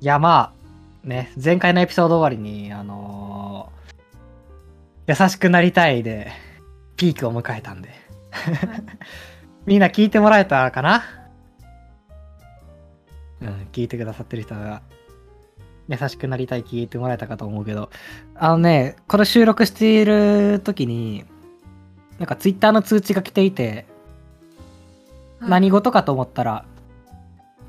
[0.00, 0.54] いや、ま
[1.04, 3.80] あ、ね、前回のエピソード終わりに、あのー
[5.06, 6.30] 優しくなりたいで、
[6.96, 7.88] ピークを迎えたんで。
[9.66, 11.02] みんな聞いてもらえたかな？
[13.40, 14.82] うん、聞いてくださってる人が、
[15.88, 17.90] 優しくなりたい聞いてもらえたかと思うけど、
[18.36, 21.24] あのね、これ収録している時に、
[22.20, 23.86] なんかツイッターの通知が来ていて、
[25.40, 26.64] 何事かと思ったら、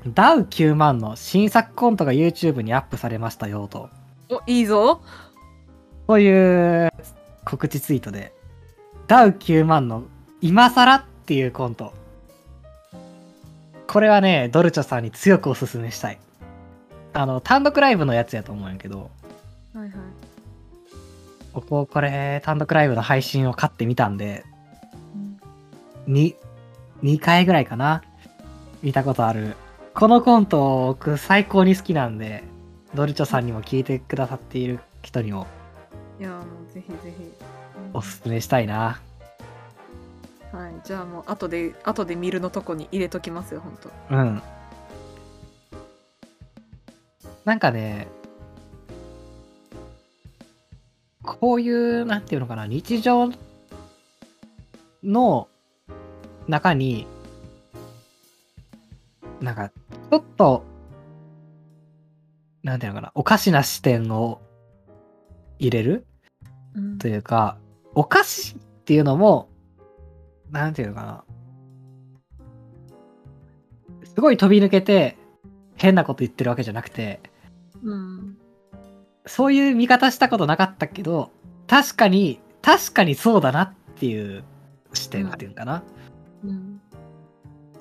[0.06, 3.88] ダウ9万の新作コントが YouTube にアップされましたよと。
[4.28, 5.00] おいいぞ
[6.08, 6.90] そういう
[7.44, 8.32] 告知ツイートで、
[9.06, 10.04] ダウ9万の
[10.40, 11.92] 今更っていうコント。
[13.86, 16.18] これはね、ドルチョさんに強くおすすめしたい。
[17.12, 19.10] あの、単独ライブのやつやと思うんやけど、
[19.74, 19.90] はいはい
[21.52, 24.44] ここ、これ、単独ライブの配信を買ってみたんで、
[26.06, 26.34] に、
[27.02, 28.02] 2回ぐらいかな
[28.82, 29.54] 見たことある。
[29.94, 32.44] このコント、僕最高に好きなんで、
[32.94, 35.46] ドルチョさんにも聞いてくださっている人にも
[36.20, 37.32] いやもうぜひぜひ
[37.94, 39.00] おすすめしたいな。
[40.52, 44.42] はいじゃあもう後で後で見るのとこに入れときますよ本当うん。
[47.46, 48.06] なんかね、
[51.22, 53.30] こういう、なんていうのかな、日常
[55.02, 55.48] の
[56.46, 57.06] 中に、
[59.40, 59.72] なんか、
[60.12, 60.62] ちょっと、
[62.62, 64.42] なんていうのかな、おかしな視点を
[65.58, 66.04] 入れる？
[66.74, 66.98] うん。
[66.98, 67.56] というか、
[67.94, 69.48] おかしいっていうのも、
[70.50, 71.24] なんていうのかな。
[74.04, 75.16] すごい飛び抜けて、
[75.76, 77.22] 変なこと言ってるわけじゃなくて、
[77.82, 78.36] うん。
[79.24, 81.30] そういう見方したことなかったけど、
[81.66, 84.44] 確かに、確かにそうだなっていう
[84.92, 85.82] 視点っていうのかな。
[86.44, 86.82] うん。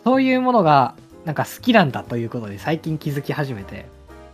[0.06, 3.86] そういうものが、なんか好きなんだということに最近気づき始めて、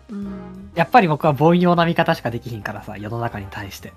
[0.09, 3.93] うんやっぱり僕は凡庸な見方しかできひんからさ、世の中に対して。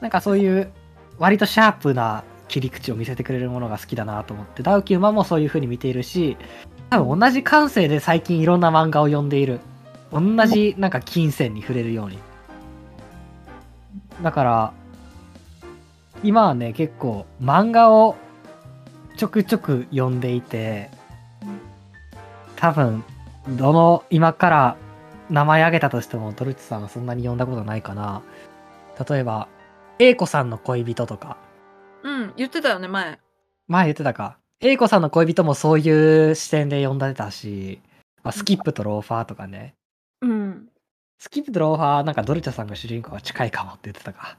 [0.00, 0.72] なんかそういう、
[1.18, 6.36] 割とシャープな切り口を見せてくれるものが好きだなと思って、ダウキューマンもそういう風に見ているし、
[6.90, 9.60] 多分同じ感性で最近いろんな漫画を読んでいる。
[10.12, 12.18] 同じなんか金銭に触れるように。
[14.20, 14.72] だから、
[16.24, 18.16] 今はね、結構漫画を
[19.16, 20.90] ちょくちょく読んでいて、
[22.62, 23.02] 多分、
[23.58, 24.76] どの、今から
[25.28, 28.22] 名前挙げたとしても、ドルチさんはそんなに読んだことないかな。
[29.10, 29.48] 例えば、
[29.98, 31.36] 英子さんの恋人とか、
[32.04, 33.18] うん言ってたよね前
[33.66, 34.38] 前言ってたか。
[34.60, 37.80] 英子さんの恋人もそういう視点で読んでたし、
[38.22, 39.74] まあ、スキップとローファーとかね。
[40.20, 40.68] うん
[41.18, 44.38] スキップとローファー、なんかドルチャさんが主人公が近いかもって言ってたか。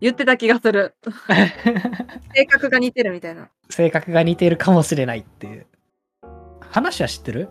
[0.00, 0.94] 言ってた気がする
[2.32, 5.66] 性格が似てるみたいな性格が似ているかもしれないっていう。
[6.70, 7.48] 話は知ってる？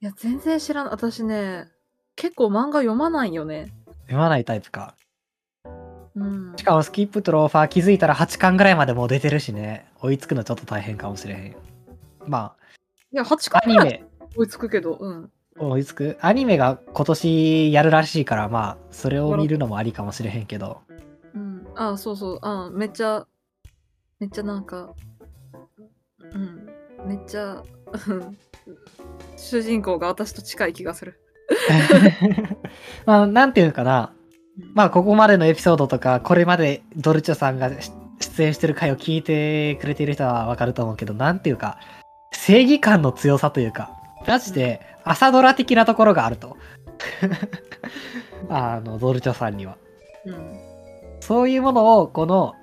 [0.00, 0.90] いや全然知らん。
[0.90, 1.68] 私ね
[2.16, 3.72] 結構漫画読まないよね。
[4.02, 4.94] 読まないタイプか。
[6.14, 6.54] うん。
[6.56, 9.86] しかもスキップとローファー気づいたら8巻ぐらいまでもう出てるしね。
[10.00, 11.56] 追いつくのちょっと大変かもしれへん。
[12.26, 12.54] ま
[13.12, 14.04] いや8あ、ア回ぐらいニメ、
[14.36, 15.30] 追いつくけどうん。
[15.58, 16.18] 追いつく。
[16.20, 20.80] アニメが今年やるらしいから、まあ、それを見るのもありかもしれへんけど。
[21.34, 21.66] うん。
[21.74, 22.38] あそうそう。
[22.42, 23.26] あめっちゃ
[24.18, 24.94] めっちゃなんか
[26.18, 26.68] うん
[27.04, 27.62] めっちゃ
[28.08, 28.38] うん
[29.36, 31.20] 主人公が私と近い気がする
[33.06, 34.12] まあ、なんていうのかな。
[34.74, 41.78] まあ、ここまでのエピソードとか、これまでドルチョさんがし出演してる回を聞いてくれている人はわかると思うけど、なんていうか、
[42.32, 43.92] 正義感の強さというか、
[44.26, 46.56] マジで朝ドラ的なところがあると。
[48.48, 49.76] あの、ドルチョさんには。
[50.24, 50.66] うん
[51.20, 52.54] そういうものを、この、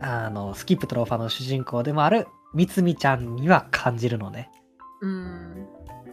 [0.00, 4.50] あの、スキップとローファーの主人公でもある、みつみちゃんには感じるのね。
[5.00, 5.66] うん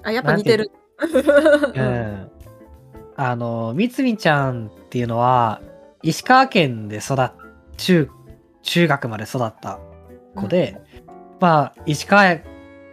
[0.03, 0.72] あやっぱ似てる
[1.75, 1.81] う。
[1.81, 2.31] ん。
[3.18, 5.62] あの、みつみちゃんっていうのは、
[6.03, 7.31] 石川県で育っ、
[7.78, 8.09] 中、
[8.61, 9.79] 中学まで育った
[10.35, 10.82] 子で、
[11.40, 12.40] まあ、石川や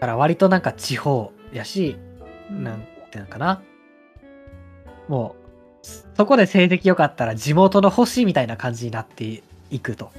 [0.00, 1.96] から割となんか地方やし、
[2.50, 3.62] うんなんていうのかな。
[5.08, 5.36] も
[5.82, 5.86] う、
[6.16, 10.12] そこで成績良かったら地元の星みたいな感じになっていくと。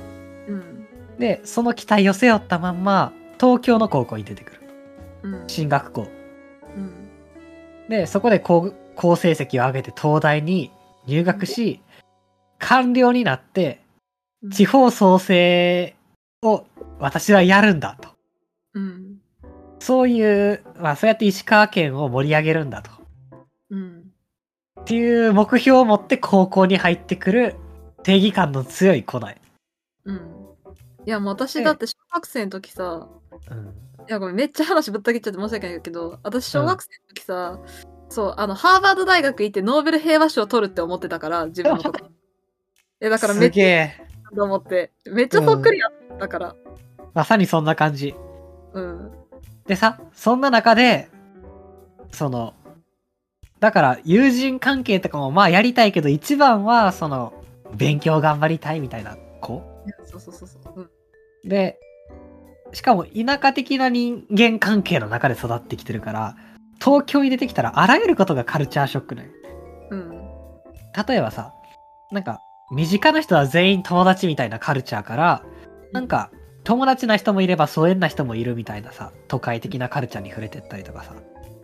[1.14, 4.62] うんで、その期待を背負ったまんま、東京の高校に出てくる。
[5.24, 6.08] うん進学校。
[6.76, 7.10] うん
[7.90, 10.72] で、そこで高高成績を上げて東大に
[11.06, 11.82] 入学し、
[12.60, 13.82] 官僚になって、
[14.44, 15.96] うん地方創生
[16.42, 16.66] を
[17.00, 18.10] 私はやるんだと。
[18.74, 19.18] うん
[19.80, 22.92] そういう、まあそうやって石川県を盛り上げるんだと。
[23.70, 24.04] うん
[24.82, 27.56] っていう目標を持って高校に入ってくる
[28.04, 29.42] 正義感の強い子ない。
[30.06, 30.43] うん
[31.06, 33.08] いやもう私だって小学生の時さ
[33.50, 33.68] うん。
[34.08, 37.60] いやごめんめっちゃ話ぶった切っちゃって申し訳ないけど私小学生の時さ、
[38.10, 42.06] そうあのハーバード大学行ってノーベル平和賞を取るって思ってたから自分のこと
[43.00, 43.90] えだからめすっちゃ。
[44.36, 46.56] と思ってめっちゃそっくりやったから
[47.14, 48.14] まさにそんな感じ。
[48.74, 49.24] うん
[49.68, 51.10] でさ、そんな中で、
[52.12, 52.54] その、
[53.60, 57.34] だから友人関係とかもまあやりたいけど、一番はその、
[57.76, 59.64] 勉強頑張りたいみたいな子。
[60.06, 60.82] そうそうそうそう、う
[61.46, 61.80] ん、で、
[62.74, 66.36] しかも田舎的な人間関係の中で育ってきてるから、
[66.84, 69.30] 東京に出てきたらあらゆることがカルチャーショックね。
[69.90, 70.24] うん
[71.08, 71.54] 例えばさ、
[72.12, 72.40] なんか、
[72.72, 75.44] 身近な人は全員友達みたいなカルチャーから、
[75.92, 76.30] なんか、
[76.64, 81.16] 友達な人もいれば疎遠な人もいるみたいなさ、都会的なカルチャーに触れてったりとかさ、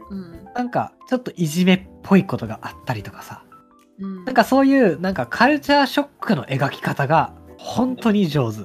[0.09, 0.45] うん。
[0.55, 3.43] なんか、ちょっといじめっぽいことがあったりとかさ、
[3.99, 4.25] うん。
[4.25, 8.59] なんかそういう、なんかカルチャーショックの描き方が、本当に上手。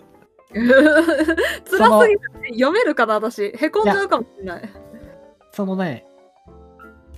[0.55, 4.71] 辛すぎてね読めるかな私へこんじゃうかもしれない
[5.51, 6.05] そのね、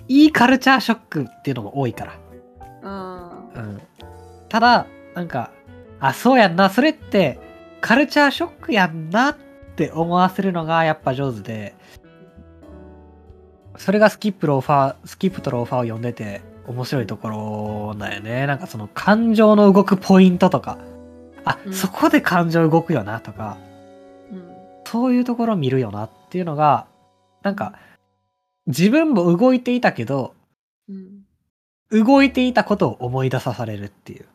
[0.09, 2.19] いいカルチャーショックっていうのも多いから。
[2.83, 3.83] あうん。
[4.49, 5.51] ただ、なんか、
[6.01, 7.39] あ、そうやんな、それって、
[7.81, 9.37] カルチャーショックやんなっ
[9.77, 11.75] て思わせるのがやっぱ上手で、
[13.79, 18.47] それがスキップローファー、スキップとローファーを読んでて面白いところだよね。
[18.47, 20.79] なんかその感情の動くポイントとか、
[21.47, 21.73] あ、うん。
[21.73, 24.57] そこで感情動くよなとか、ーうん。
[24.85, 26.87] そういうところを見るよなっていうのが、
[27.43, 27.75] なんか、
[28.67, 30.35] 自分も動いていたけど、
[30.89, 32.05] うん。
[32.05, 34.27] 動いていたことを思い出さされるっていう。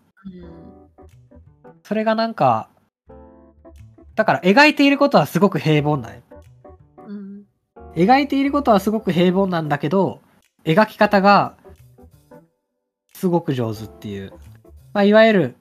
[1.84, 2.70] それがなんか、
[4.16, 6.22] だから描いていることはすごく平凡なんよ。
[7.08, 7.44] うん。
[7.96, 10.22] 描いていることはすごく平凡なんだけど、
[10.64, 11.56] 描き方が
[13.14, 14.32] すごく上手っていう。
[14.94, 15.56] まあ、いわゆる、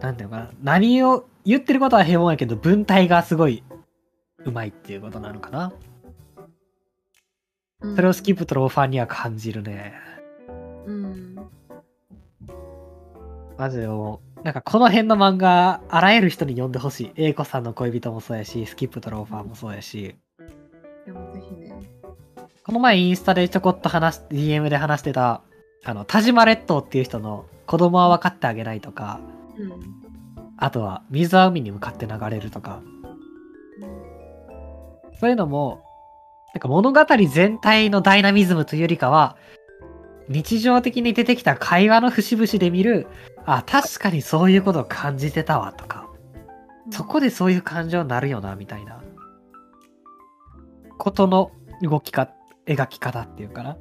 [0.00, 0.50] なんていうのかな。
[0.62, 3.62] 何を言ってることは平凡やけど、文体がすごい
[4.44, 5.72] 上手いっていうことなのかな。
[7.82, 9.94] うんそれをスキップとローファーには感じるね。
[10.86, 11.36] うん
[13.56, 17.12] マジでもう、なんかこの辺の漫画、あらゆる人に読んでほしい。
[17.16, 20.14] 英子さんの恋人もそうやし、スキップとローファーもそうやし、
[21.06, 21.74] でもぜひね
[22.64, 25.42] この前インスタでちょこっと話し、DM で話してた、
[25.84, 29.20] あの、田島列島っていう人の子供は分かってあげないとか、
[29.62, 29.80] うん。
[30.56, 32.82] あとは水は海に向かって流れるとか、
[35.20, 35.82] そういうのも、
[36.54, 39.36] なんか物語全体のダイナミズムというよりかは、
[40.28, 43.06] 日常的に出てきた会話の節々で見る、
[43.44, 46.08] あ、確かにそういうことを感じてたわとか、
[46.90, 49.02] そこでそういう感情になるよな、みたいな。
[50.98, 51.50] ことの
[51.82, 52.30] 動きか、
[52.66, 53.76] 描き方っていうかな。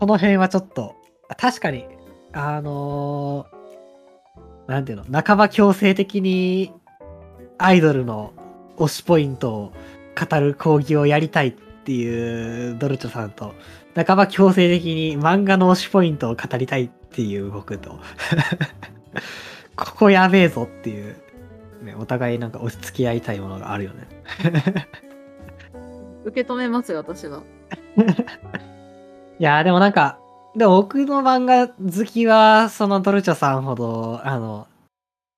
[0.00, 0.96] この辺はちょっと、
[1.38, 1.86] 確かに、
[2.32, 3.62] あのー
[4.66, 6.72] なんていうの、半ば強制的に
[7.58, 8.32] アイドルの
[8.76, 9.72] 推しポイントを
[10.30, 13.54] 語る講義をやりたいっていうドルチョさんと、
[13.94, 17.98] 半ば強制的に漫画の推しポイントを語りたいっていう僕と、
[19.76, 21.16] ここやべえぞっていう、
[21.82, 24.06] ね、お互いなんか押し付け合いたいものがあるよね。
[26.24, 27.42] 受け止めますよ私は。
[29.38, 30.18] いやーでもなんか、
[30.54, 34.66] でも僕の漫画好きは、そのドルチョさんほど、あの、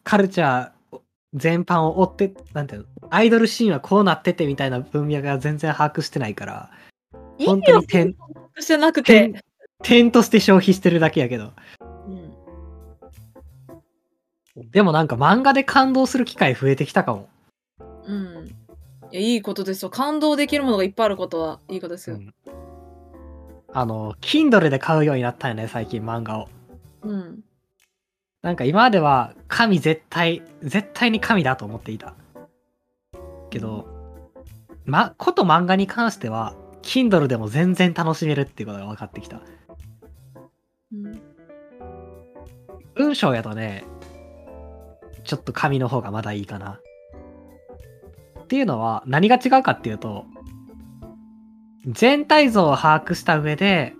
[0.02, 1.00] カルチャー
[1.34, 6.70] 全般を追って、なんていうの、アイドルシーンはこうなっててみたいな文脈が全然把握してないから、
[7.38, 8.16] 本当に点、
[8.58, 9.42] してなくて点。、
[9.82, 11.52] 点として消費してるだけやけど。
[12.08, 12.34] うん
[14.70, 17.28] でもなんか漫画で感動する機会増えてきたかも。
[18.06, 18.46] うん。
[19.10, 19.90] いや、いいことですよ。
[19.90, 22.16] 感動できるものがいっぱいあることはいいことですよ。
[22.16, 22.32] うん
[23.74, 26.48] あの、Kindle で買うようになったよね、最近漫画を。
[27.02, 27.40] うん。
[28.40, 32.14] なんか今までは神絶対、絶対に神だと思っていた。
[33.50, 33.88] けど、
[34.84, 39.40] ま、こと漫画に関しては、Kindle でも全然楽しめるっていうことが分かってきた。
[40.92, 41.20] うん。
[42.94, 43.84] 文章やとね、
[45.24, 46.78] ちょっと紙の方がまだいいかな。
[48.40, 50.26] っていうのは何が違うかっていうと、
[51.86, 53.94] 全体像を把握した上で、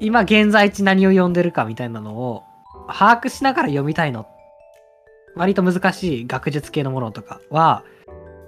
[0.00, 2.44] 今現在地何を読んでるかみたいなのを
[2.86, 4.26] 把握しながら読みたいの。
[5.34, 7.84] 割と難しい学術系のものとかは、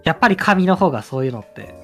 [0.04, 1.74] やっぱり紙の方がそういうのって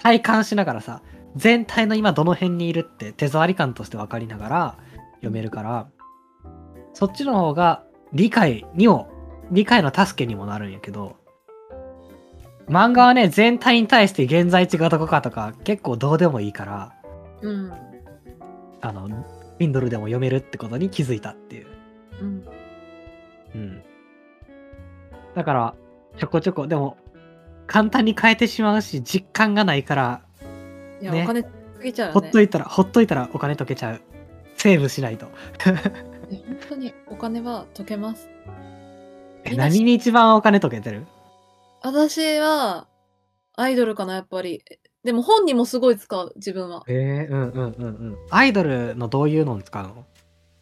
[0.00, 1.02] 体感しながらさ、
[1.34, 4.78] 全体の今どの辺にいるって手触り感として分かりながら
[5.16, 5.88] 読めるから、
[6.92, 7.82] そっちの方が
[8.12, 9.10] 理解にも、
[9.50, 11.16] 理解の助けにもなるんやけど、
[12.68, 16.92] 漫画はね、全体に対して現在地がどこかとか結構どうでもいいから、
[17.42, 17.72] うん。
[18.80, 19.08] あの、
[19.58, 21.66] Kindle でも読めるってことに気づいたっていう。
[22.20, 22.44] うん。
[23.54, 23.82] うん。
[25.34, 25.74] だから、
[26.16, 26.96] ちょこちょこ、でも、
[27.66, 30.22] 簡単に変えてしまうし、実感がないから、
[31.00, 31.48] いや、ねお金つ
[31.82, 32.20] ぎちゃうよね。
[32.20, 34.00] ほっといたら、ほっといたらお金溶けちゃう。
[34.56, 35.26] セーブしないと。
[35.62, 35.78] 本
[36.68, 38.28] 当にお金は溶けます。
[39.44, 41.06] え、何に一番お金溶けてる？
[41.84, 42.88] 私は、
[43.56, 44.64] アイドルかな、やっぱり。
[45.04, 46.82] でも本にもすごい使う、自分は。
[46.88, 48.16] えー、うんうんうんうん。
[48.30, 50.06] アイドルのどういうのに使うの？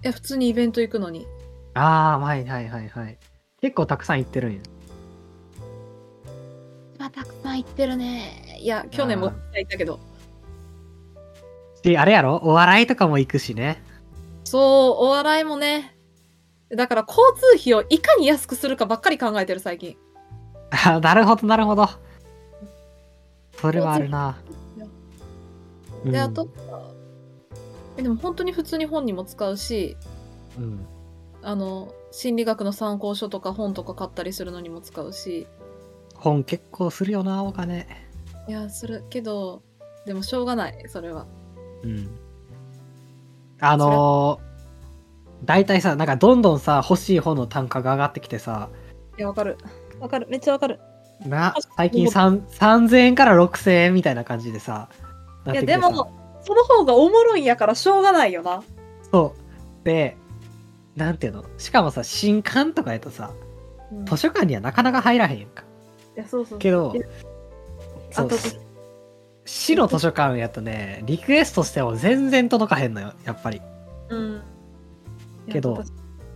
[0.03, 1.25] いや、普通にイベント行くのに。
[1.75, 3.19] ああ、はいはいはいはい。
[3.61, 4.59] 結構たくさん行ってるんや。
[6.99, 8.59] まあ、たくさん行ってるね。
[8.61, 10.01] いや、去年もあ行ったけど。
[11.85, 12.41] し、あれやろ？
[12.43, 13.81] お笑いとかも行くしね。
[14.43, 15.97] そう、お笑いもね。
[16.69, 19.97] だから交通費をいかに安くするかばっかり考えてる、最近。
[20.73, 21.89] あなるほどなるほど。
[23.59, 24.39] それはあるな。
[26.05, 26.49] で、あうんと、
[27.97, 29.97] えでも本当に普通に本にも使うし、
[30.59, 30.87] うん。
[31.43, 35.47] あの、心理学の参考書とか本とか買ったりするのにも使うし、
[36.17, 37.87] 本結構するよな、お金。
[38.49, 39.63] いや、するけど、
[40.07, 41.27] でもしょうがない、それは。
[41.83, 42.09] うん。
[43.61, 48.71] あのー、大体さ、なんかどんどんさ、欲しい本の単価が上がってきてさ、
[49.19, 49.59] いや、わかる。
[50.03, 50.27] わかる。
[50.29, 50.81] めっちゃわかる。
[51.27, 54.89] な、最近3 3000円から6000円みたいな感じでさ、
[55.45, 58.63] ないっや、でも、その方がおもろいんやからしょうがないよな。
[59.11, 59.35] そ
[59.83, 59.85] う。
[59.85, 60.17] で、
[60.97, 61.45] なんていうの？
[61.59, 63.31] しかもさ、新刊とかやとさ、
[63.93, 65.65] うん図書館にはなかなか入らへんやんか。
[66.17, 66.59] いや、そうそう。
[66.59, 66.95] けど
[68.11, 68.31] そう
[69.45, 73.61] 市の図書館やとね、リクエストしても全然届かへんのよ、やっぱり。
[74.09, 74.43] うん。
[75.51, 75.91] けど私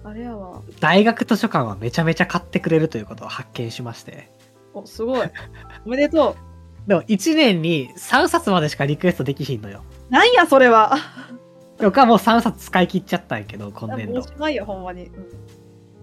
[0.07, 0.63] あれやわ。
[0.79, 4.31] 大学図書館はめちゃめちゃ買ってくれるということを発見しまして。
[4.73, 5.27] お、すごい。
[5.85, 6.37] おめでと
[6.87, 9.83] でも1年に3冊までしかリクエストできひんのよ。
[10.09, 10.13] う。
[10.13, 10.97] なんや、それは。
[11.79, 14.33] 僕はもう3冊使い切っちゃったんやけど、今年度もうおし。
[14.39, 15.07] まいよ、ほんまに。
[15.07, 15.27] うん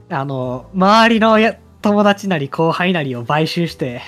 [0.10, 4.02] あの、周りのや友達なり後輩なりを買収して、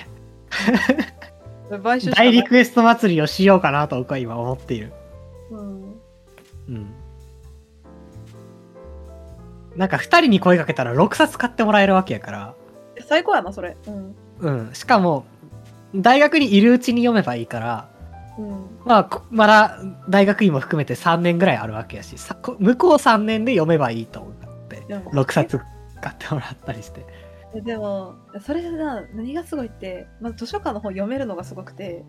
[1.82, 4.92] 買収大リクエスト祭りをしようかなと僕は今思っている。
[5.50, 6.00] うん。
[6.68, 6.94] うん。
[9.76, 12.54] なんか2人に声かけたら6冊買ってもらえるわけやから。
[13.06, 13.76] 最高やな、それ。
[13.86, 14.16] うん。
[14.40, 14.74] うん。
[14.74, 15.26] しかも、
[15.94, 17.88] 大学にいるうちに読めばいいから、
[18.38, 18.66] うん。
[18.84, 19.78] まあ、こまだ
[20.08, 24.34] 大学院も含めて3年ぐらいあるわけやし、さこ向こう3年で読めばいいと思っ
[24.68, 25.58] て、でも6冊
[26.00, 27.04] 買ってもらったりして。
[27.54, 32.04] えでも、それな、何がすごいって、まず図書館の本読めるのがすごくて、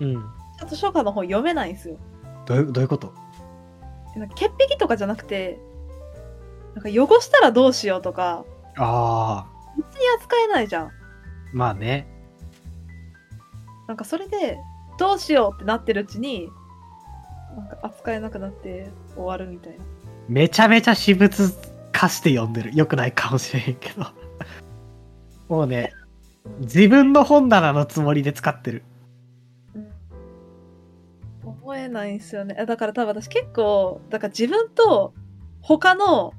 [0.00, 0.24] うん。
[0.68, 1.96] 図書館の本読めないんですよ。
[2.46, 3.12] どういうどういうこと？
[4.16, 5.60] なんか潔癖とかじゃなくて、
[6.74, 8.44] なんか汚したらどうしようとか、
[8.76, 9.46] ああ、
[9.76, 10.90] 普通に扱えないじゃん。
[11.52, 12.06] まあね。
[13.88, 14.58] なんかそれで、
[14.98, 16.48] どうしようってなってるうちに、
[17.56, 19.84] なんか扱えなくなって終わるみたいな。
[20.28, 21.52] めちゃめちゃ私物
[21.90, 22.76] 化して読んでる。
[22.76, 24.06] よくないかもしれへんけど。
[25.48, 25.92] もうね、
[26.60, 28.84] 自分の本棚のつもりで使ってる。
[31.44, 32.54] 思えないんですよね。
[32.66, 35.14] だから多分私結構、だから自分と
[35.60, 36.32] 他の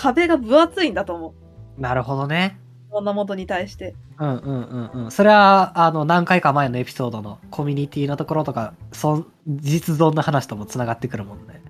[0.00, 1.34] 壁が分厚いんだと思
[1.76, 1.80] う。
[1.80, 2.58] なるほどね。
[2.88, 3.94] こんなものに対して。
[4.18, 5.10] うんうんうんうん。
[5.10, 11.62] それは、あの、何回か前のエピソードのコミュニティのところとか、そん実存の話ともつながってくるもんね。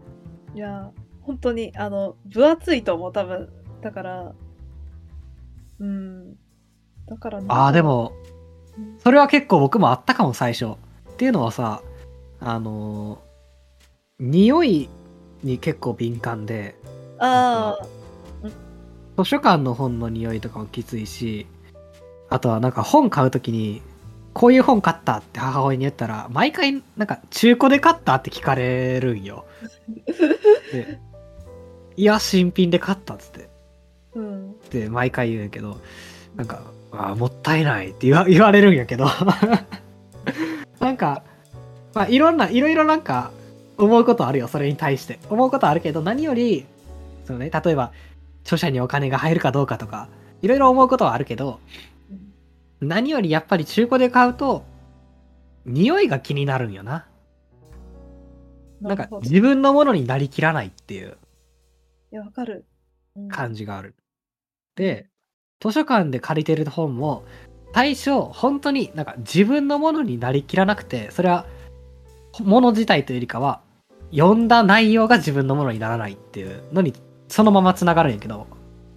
[0.55, 0.91] いや、
[1.23, 3.49] 本当に、あの、分厚いと思う、多分。
[3.83, 4.33] だから、
[5.81, 6.35] うん。
[7.07, 8.13] だからああ、で、も、
[9.03, 10.67] それは結構僕もあったかも、最初。
[10.67, 10.77] っ
[11.17, 11.83] ていうのはさ、
[12.39, 13.31] あのー
[14.21, 14.91] 匂い
[15.43, 16.77] に結構敏感で、
[17.19, 18.00] ああ、
[19.25, 21.47] 図書館の本の匂いとかもきついし、
[22.29, 23.83] あとはなんか本買うときに、
[24.33, 29.45] こういう本買ったって母親に言ったら、毎回なんか中古で買ったって聞かれるんよ。
[30.73, 30.99] で、
[31.97, 33.49] いや、新品で買ったっつって。
[34.15, 34.51] うん。
[34.51, 35.79] って毎回言うんやけど、
[36.37, 36.63] なんか、
[36.93, 39.07] あーもったいないって言わ言われるんやけど、
[40.81, 41.23] なんか、
[41.95, 43.33] まあいろんな、いろいろなんか
[43.79, 45.19] 思うことあるよ、それに対して。
[45.29, 46.67] 思うことあるけど、何より、
[47.25, 47.93] そのね、例えば、
[48.43, 50.09] 著者にお金が入るかどうかとか、
[50.43, 51.61] いろいろ思うことはあるけど、
[52.81, 54.65] 何よりやっぱり中古で買うと、
[55.67, 57.07] 匂いが気になるんよな。
[58.81, 61.19] なんか自分のものになりきらないっていう
[62.13, 62.67] いや、わかる。
[63.17, 63.95] うん感じがある。
[64.77, 65.09] で、
[65.61, 67.25] 図書館で借りてる本も、
[67.75, 71.47] 最初、本当になんか自分のものになりきらなくて、それは、
[72.41, 73.63] もの自体というよりかは、
[74.13, 76.95] 読んだ内容が自分のものにならないっていうのに、
[77.31, 78.47] そのまま繋がるんやけど、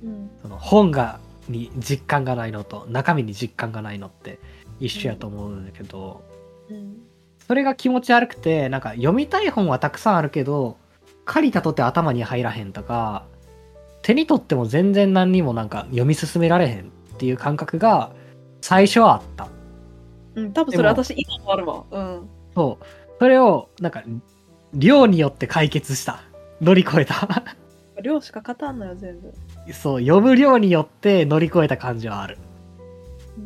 [0.03, 0.29] うん。
[0.41, 4.39] その本が、に実感がないのと、中身に実感がないのって
[4.79, 6.23] 一緒やと思うんだけど、
[6.69, 6.97] うん。
[7.47, 10.77] それが気持ち悪くて、なんか読みたい本はたくさんあるけど、
[11.25, 13.25] 借りたとって頭に入らへんとか、
[14.01, 18.11] 手に取っても全然何にもなんか読み進められへんっていう感覚が
[18.61, 19.47] 最初はあった。
[20.35, 21.83] うん、多分それ私今もあるわ。
[21.91, 22.29] うん。
[22.55, 22.85] そう。
[23.19, 24.03] それを、なんか、
[24.73, 26.21] 量によって解決した。
[26.61, 27.55] 乗り越えた。
[28.03, 29.33] 量しか勝たんのよ、全部。
[29.73, 32.37] そう、読む量によって乗り越えた感じはある。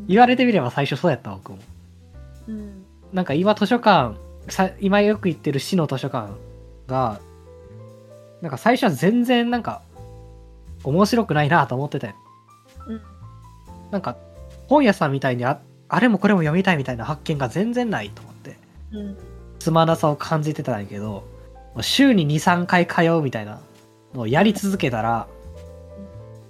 [0.07, 1.59] 言われてみれば最初そうやった僕も。
[2.47, 2.83] うん。
[3.13, 4.17] なんか今図書館、
[4.49, 6.33] さ今よく行ってる市の図書館
[6.87, 7.19] が、
[8.41, 9.81] なんか最初は全然なんか、
[10.83, 12.15] 面白くないなと思ってたよ。
[12.87, 13.01] うん。
[13.91, 14.17] なんか、
[14.67, 15.59] 本屋さんみたいにあ、
[15.89, 18.57] あれもこれも読みたいみたいな発見が全然ないと思って、
[18.91, 19.17] うん。
[19.59, 21.23] つまらなさを感じてたんやけど、
[21.81, 23.59] 週に2、3回通うみたいなの
[24.15, 25.27] をやり続けたら、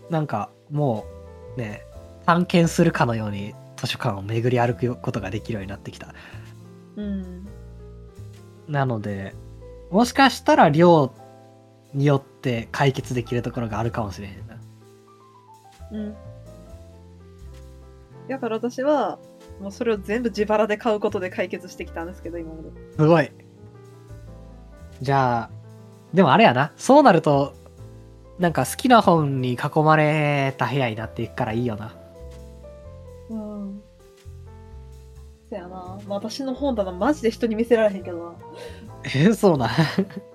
[0.10, 1.06] なんかも
[1.56, 1.84] うね、
[2.26, 6.14] 探検するかのように図書館を巡り歩くことができるようになってきた。
[6.96, 7.48] うん。
[8.68, 9.34] なので、
[9.92, 11.14] もしかしたら量
[11.94, 14.58] によって解決できるところがあるかもしれへんな。
[15.92, 16.16] うん。
[18.28, 19.20] だから私は、
[19.62, 22.70] もうそれを全部自腹で買うことで解決してきたんですけど、今まで。
[22.98, 23.32] すごい。
[25.02, 25.50] じゃあ、
[26.18, 26.72] でもあれやな。
[26.78, 27.54] そうなると、
[28.40, 31.94] なんか好きな本に囲まれた部屋になっていくからいいよな。
[33.30, 33.82] うん。
[35.48, 35.68] そやな。
[35.70, 38.34] まあ私の本棚マジで人に見せられへんけどな。
[39.16, 39.70] え、そうな。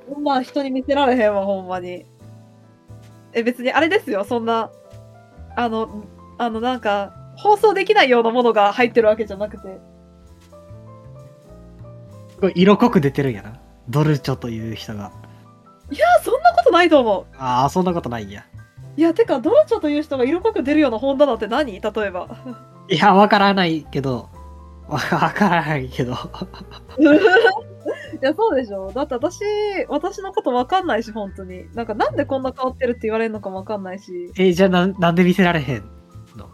[0.08, 0.22] ほん？
[0.22, 2.06] ま人に見せられへんわ、ほんまに。
[3.32, 4.70] え、別にあれですよ、そんな、
[5.56, 6.04] あの、
[6.38, 9.80] あのなんか、放送できないようなものが入ってるわけじゃなくて。
[12.54, 13.58] 色濃く出てるんやな。
[13.88, 15.10] ドルチョという人が。
[15.92, 17.26] いや、そんなことないと思う。
[17.38, 18.44] ああ、そんなことないんや。
[18.96, 21.72] いや、てか、ドロチョという人が色濃く出るような本棚って何？
[21.80, 22.28] 例えば。
[22.88, 24.28] いや、わからないけど、
[24.88, 26.12] わからないけど。
[27.02, 28.92] いや、そうでしょ。
[28.92, 29.40] だって私、
[29.88, 31.64] 私のことわかんないし、本当に。
[31.74, 34.32] なんか、なんでこんな変わってるって言われるのかもわかんないし。
[34.36, 35.82] え、じゃあななんで見せられへん
[36.36, 36.48] の？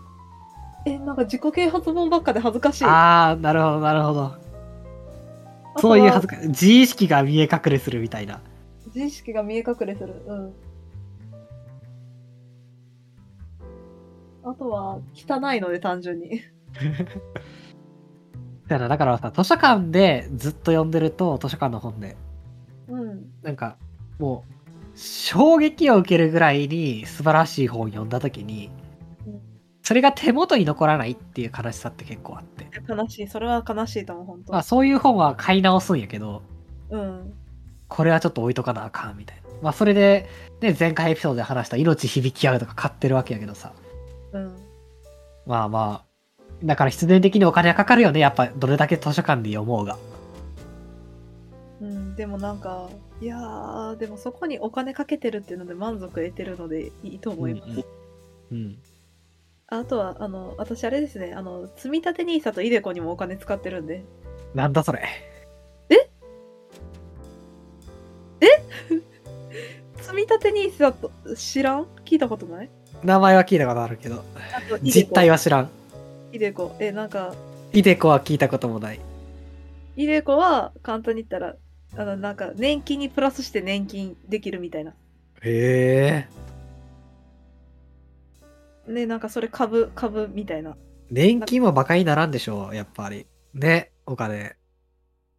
[0.86, 2.84] え、なんか自己啓発本ばっかで恥ずかしい。
[2.84, 4.34] ああ、なるほど、なるほど。
[5.78, 8.40] そういうは恥ずか自意識が見え隠れするみたいな。
[8.98, 10.22] 自意識が見え隠れする。
[10.26, 10.52] うん。
[14.44, 16.42] あとは、汚いので、単純に。
[18.66, 22.16] だからだからさ、図書館でずっと読んでると、図書館の本で、
[22.88, 23.30] うん。
[23.42, 23.76] なんか、
[24.18, 24.44] も
[24.94, 28.68] う、衝撃を受けるぐらいに素晴らしい本を読んだ時に
[29.26, 29.40] うん、
[29.82, 32.66] それが手元に残らないっていう悲しさって結構あって。
[32.88, 33.28] 悲しい。
[33.28, 34.52] それは悲しいと思う、本当。
[34.54, 36.42] まあそういう本は買い直すんやけど、
[36.90, 37.32] うん。
[37.88, 39.42] これはちょっと置いとかなあかんみたいな。
[39.62, 40.28] まあそれで、
[40.60, 43.72] ね、前回エピソードで話した命響き合うとか買ってるわけやけどさ。
[44.32, 44.56] うん。
[45.46, 48.20] まあまあ、だから必然的にお金はかかるよね。
[48.20, 49.98] やっぱどれだけ図書館で読もうが。
[51.80, 52.16] うん。
[52.16, 52.88] でもなんか、
[53.20, 57.70] いやー、でもそこにお金かけてるっていうので満足得てるのでいいと思います。
[57.70, 57.84] うん
[58.50, 58.78] うん。
[59.68, 64.04] あとは、あの、私あれですね、あの、積み立て NISA とイデコにもお金使ってるんで。
[64.54, 65.02] なんだそれ。
[70.00, 71.84] 積み立て NISA と知らん？
[72.04, 72.70] 聞いたことない？
[73.04, 74.24] 名前は聞いたことあるけど、
[74.82, 75.70] 実態は知らん。
[76.32, 76.74] イデコ。
[76.80, 77.34] え、なんか、
[77.72, 79.00] イデコは聞いたこともない。
[79.96, 81.56] イデコは簡単に言ったら、
[81.96, 84.92] あの、なんか、年金にプラスして年金できるみたいな。
[85.42, 86.26] へ
[88.88, 88.90] え。
[88.90, 90.76] ね、なんかそれ株、株みたいな。
[91.10, 93.26] 年金もバカにならんでしょう、やっぱり。
[93.54, 94.56] ね、お金。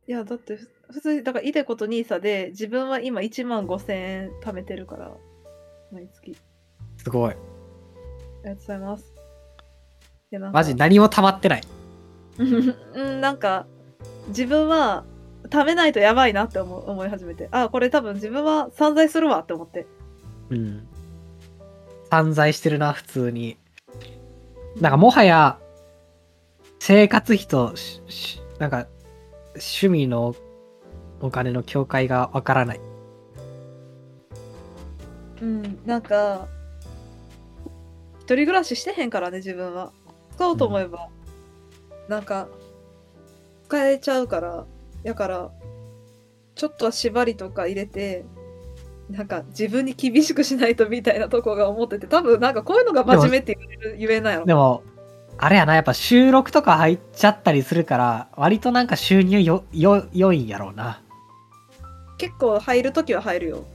[0.07, 5.11] いや、だって、ふ普通に、だから、イデコと NISA で、自分は今1万5000円貯めてるから、
[5.91, 6.35] 毎月。
[6.97, 7.31] すごい。
[7.31, 9.13] ありがとうございます。
[10.31, 11.61] いや、なんかマジ何も溜まってない。
[12.37, 13.67] うん、なんか、
[14.29, 15.05] 自分は、
[15.43, 17.49] 貯めないとやばいなって思う思い始めて。
[17.51, 19.87] あ、これ多分自分は散財するわって思って。
[20.49, 20.87] うん。
[22.09, 23.57] 散財してるな、普通に。
[24.79, 25.59] なんかもはや、
[26.79, 28.87] 生活費とし、しなんか、
[29.55, 30.35] 趣味の
[31.21, 32.79] お金の境界がわからない。
[35.41, 36.47] うん、なんか、
[38.19, 39.91] 一人暮らししてへんからね、自分は。
[40.35, 41.09] 使おうと思えば、
[42.07, 42.47] なんか、
[43.67, 44.65] 使えちゃうから、
[45.03, 45.51] やから、
[46.55, 48.25] ちょっとは縛りとか入れて、
[49.09, 54.45] なんか自分に厳しくしないとみたいなとこが思ってて、多分なんかこういうのが真面目って言言えないの。
[54.45, 54.83] でも、
[55.37, 61.01] あれやな、やっぱ収録とか入っちゃったりするから、割となんか収入よ、よ、良いんやろうな。
[62.19, 63.65] 結構入るときは入るよ。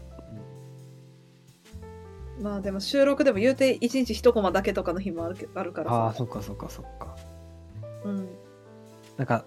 [2.40, 6.18] まあでも収録でも言うて1日1コマだけとかの日もあるけあるからああ、さ。
[6.18, 7.16] そっかそっかそっか。
[8.04, 8.28] うん。
[9.16, 9.44] なんか、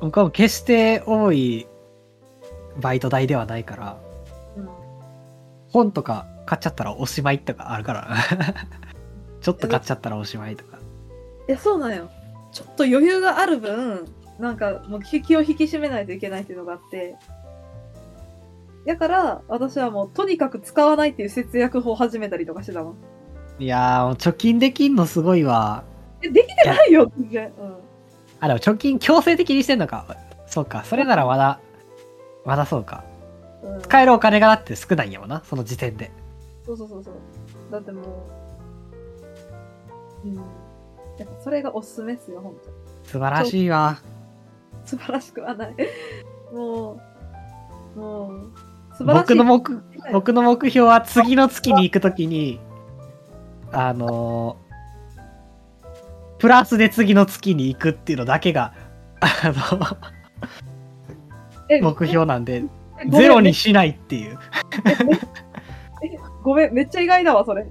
[0.00, 1.66] 僕は決して多い
[2.80, 3.98] バイト代ではないから、
[4.56, 4.68] うん
[5.70, 8.16] 本とか買っちゃったらおしまいとかあるから。
[9.42, 10.78] ちょっと買っちゃったらおしまいとか。
[11.48, 12.08] いやそうなんよ
[12.52, 14.06] ちょっと余裕がある分
[14.38, 17.16] なんかもう気を引き締めないといけないっていうのがあって
[18.86, 22.94] だから私はもうとにかく使わないっていう節約法を始めたりとかしてたの
[23.58, 25.84] いやー、貯金できんのすごいわ。
[26.22, 27.76] えできてないよ全然、うん、
[28.40, 30.16] あ、でも貯金強制的にしてんのか。
[30.46, 30.84] そうか。
[30.84, 31.60] それならまだ、
[32.44, 33.04] まだそうか。
[33.62, 35.42] うん、使えるお金がだって少ないんやもんな。
[35.44, 36.10] その時点で。
[36.66, 37.14] そうそうそうそう
[37.70, 38.26] だっても
[40.24, 40.42] ううんや
[41.24, 42.60] っぱそれがおすすめっすよほんと
[43.04, 43.98] 素晴らしいわ。
[44.84, 45.74] 素晴らしくはない
[46.52, 47.00] も
[47.96, 48.50] うもう
[49.00, 49.62] 僕の目、
[50.12, 52.60] 僕の目標は次の月に行くときに、
[53.72, 54.64] あのー
[56.44, 58.74] プラスで次の月に行くっていうのだけが、
[59.20, 59.28] あ
[61.70, 62.64] えの、目標なんで、
[63.08, 64.38] ゼロにしないっていう。
[66.42, 67.66] ごめんめっちゃ意外だわそれ。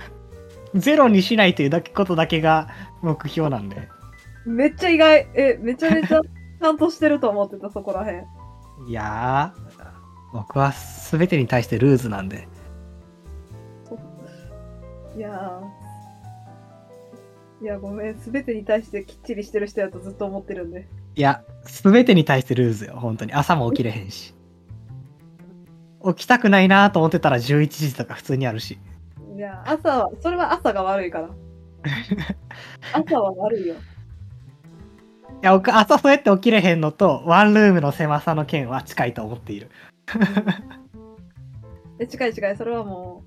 [0.74, 2.68] ゼロにしないというだけことだけが
[3.00, 3.88] 目標なんで。
[4.44, 5.26] めっちゃ意外。
[5.34, 8.26] えめちゃめちゃちゃんとしてると思ってたそこらへん
[8.86, 9.73] いやー、
[10.34, 10.74] 僕は
[11.12, 12.48] 全てに対してルーズなんで。
[15.16, 23.32] いやーいやごめん全てに対してきっちりしてる人やとずっと思ってるんでいや、全てに対してルーズよ、本当に。
[23.32, 24.34] 朝も起きれへんし。
[26.04, 28.80] 起きたくないなと思ってたら11時とか普通にあるし。
[29.36, 31.30] いや朝はそれは朝が悪いから
[32.92, 33.78] 朝は悪いよい
[35.42, 39.70] や、僕、朝そうやって起きれへんのと、ワンルームの狭さの件は近いと思っている。
[41.98, 43.24] え近い近いそれはも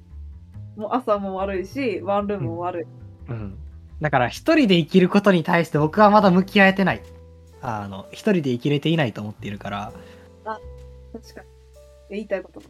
[0.78, 2.86] うもう朝も悪いしワンルームも悪い、
[3.30, 3.58] うん。
[4.02, 7.02] だから、一人で生きることに対して僕はまだ向き合えてない。
[7.62, 9.92] あの、一人で生きれていないと思っているから、
[11.13, 11.48] 確かに
[12.12, 12.62] 言いたいこと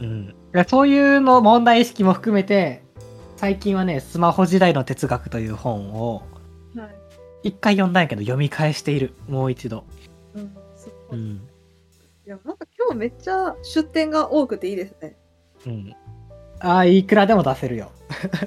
[0.00, 0.34] うん。
[0.54, 2.82] いやそういうの問題意識も含めて、
[3.36, 6.22] 最近はね、スマホ時代の哲学という本を、
[6.74, 6.94] はい
[7.46, 9.12] 一回読んだんやけど読み返している。
[9.28, 9.84] もう一度。
[10.34, 10.56] うん
[11.10, 11.48] うん。
[12.26, 15.16] いやなんか今日めっちゃ出店が多くていいですね、
[15.66, 15.94] うん。
[16.60, 17.90] ああ、いくらでも出せるよ。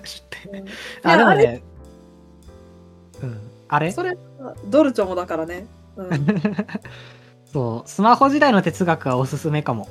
[0.03, 0.49] 知って。
[0.49, 0.65] うん、
[1.11, 1.61] あ、でもね。
[3.21, 3.39] うん。
[3.67, 3.91] あれ？
[3.91, 4.17] それ
[4.65, 6.09] ドルチョもだからね、うん、
[7.45, 9.87] そう、スマホ時代の哲学はおすすめかも。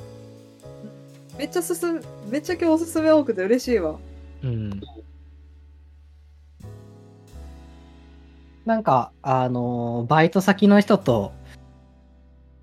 [1.37, 3.95] めっちゃ進むめっちゃ今日おすすめ多くて嬉しいわ
[4.43, 4.81] うん。
[8.65, 11.31] なんか、あのーバイト先の人と、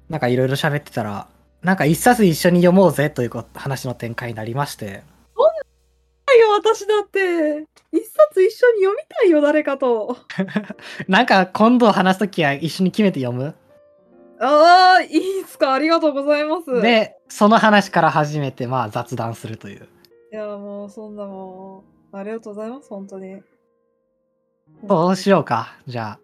[0.09, 1.29] なんかいろいろ喋ってたら、
[1.62, 5.03] なんか一冊一緒に読もうぜという話の展開になりまして、
[6.35, 7.67] いよ私だって。
[7.93, 10.17] 一冊一緒に読みたいよ誰かと。
[11.09, 13.55] なんか今度話すときは一緒に決めて読む？
[14.40, 15.73] ああいいっすか。
[15.73, 16.83] ありがとうございます。
[16.83, 19.88] で、その話から始めて、まあ雑談するという。
[20.33, 23.40] いやもうそんなもうありがとうございます本当に。
[24.88, 26.19] そうしようか、じゃあ。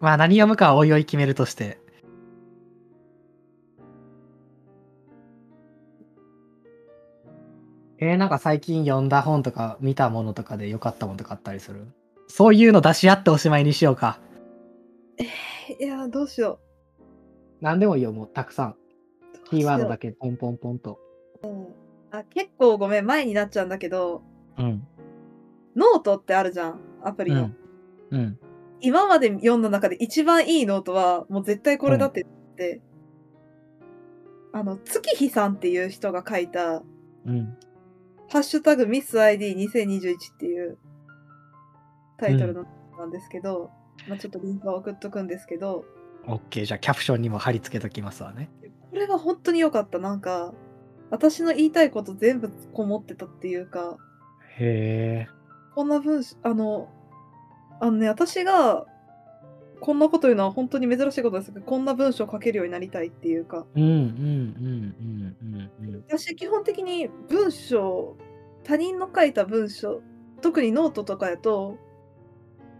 [0.00, 1.78] まあ何読むかはおいおい決めるとして。
[7.98, 11.86] えー、なんか最近読んだ本とか見たものとかで良かったものとかあったりする？
[12.28, 14.18] そういうの出し合っておしまいにしようか。
[15.80, 16.60] いやどうしよ
[17.60, 18.70] 何でもいいよ、もうたくさん。
[18.70, 18.74] う
[19.48, 21.00] キーワードだけけポンポンポンと。
[22.10, 24.22] あ結構ごめん前になっちゃうんだけど
[24.58, 24.86] うん。
[25.74, 27.50] ノートってあるじゃんアプリの、
[28.10, 28.18] うん。
[28.18, 28.38] うん。
[28.80, 32.82] 今まで読んだ中で一番いいノートはもう絶対これだって言って、
[34.52, 36.82] あの月日さんっていう人が書いた
[37.24, 37.56] うん。
[38.28, 40.78] 「ハッシュタグミス iD2021」っていう
[42.16, 42.66] タイトルの
[42.98, 43.70] なんですけど、
[44.08, 45.84] まあ、ちょっとリンクは送っとくんですけど
[46.26, 48.50] オッケー、じゃあキャプションにも貼り付けときますわね。
[48.90, 50.52] これは本当に良かったなんか
[51.10, 53.96] 私の言いたいこと全部こもってたっていうか
[54.58, 55.28] へえ。
[55.74, 56.88] こんな文章あの
[57.80, 58.86] あのね私が
[59.86, 64.04] こんなこと言うのは本当に珍しいことですけどこんな文章書けるようになりたいっていうかうんうんうん
[65.00, 65.36] うん
[65.80, 66.04] うんうん。
[66.08, 68.16] 私基本的に文章
[68.64, 70.02] 他人の書いた文章
[70.40, 71.78] 特にノートとかやと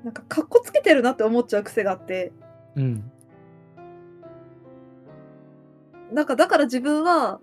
[0.03, 2.33] なんかかっこつけてるなって思っちゃう癖があって
[2.75, 3.13] うん。
[6.13, 7.39] なんかだから自分は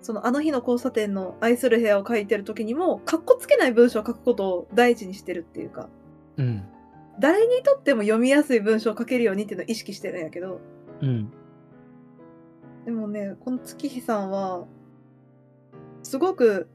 [0.00, 5.90] そのあの日の交差点の愛する部屋を書いてる時にもかっこつけない文章を書くことを大事にしてるっていうか
[6.38, 6.64] うん。
[7.20, 10.60] 誰にとっても読みやすい文章を書けるようにっていうのを意識してるんやけど
[11.00, 11.30] うん。
[12.84, 14.66] でもねこの月日さんは
[16.02, 16.68] すごく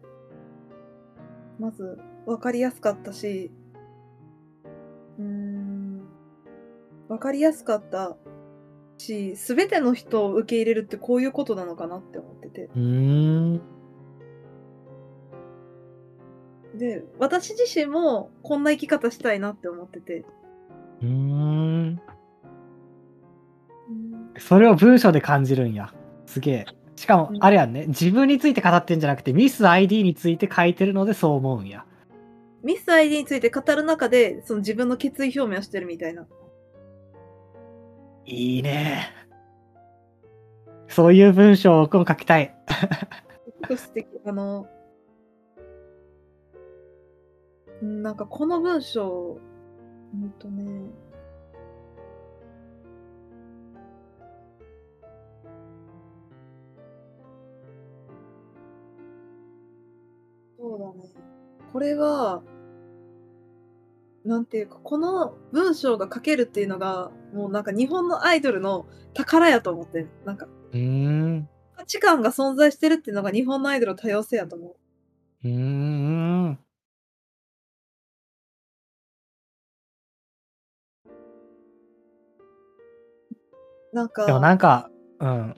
[1.60, 3.52] まず分かりやすかったし
[5.18, 6.02] うーん
[7.10, 8.16] 分かりやすかった
[8.98, 13.75] し全ての人を受け入れるってこういうことなのかなって思っててうーん。
[16.78, 20.26] で、私自身もこんな生き方したいなって思ってて。
[21.02, 22.02] うーん。
[23.90, 25.94] うんそれを文章で感じるんや。
[26.26, 26.66] すげえ。
[26.96, 27.86] しかもう、んあれやんね。
[27.88, 31.86] 自分について語ってんじゃなくて、ミス ID について書いてるのでそう思うんや。
[32.64, 36.26] ミス ID について語る中で、その自分の決意表明をしてるみたいな。
[38.26, 39.12] いいね。
[40.88, 42.56] そういう文章を僕も書きたい。
[42.68, 44.08] すごく素敵。
[44.26, 44.68] あの、
[47.82, 49.40] なんかこの文章、
[50.14, 50.64] うんとね、
[60.58, 61.14] そうだね。
[61.74, 62.42] これは、
[64.24, 70.10] なんていうか、この文章が書けるっていうのが、もうなんか日本のアイドルの宝やと思ってる。
[70.26, 71.50] なんかうーん。
[71.76, 74.76] 価値観が存在してるっていうのが日本のアイドルの多様性やと思う。
[75.44, 76.65] うーん。
[83.96, 84.90] なんか、でもなんか、
[85.22, 85.56] うん。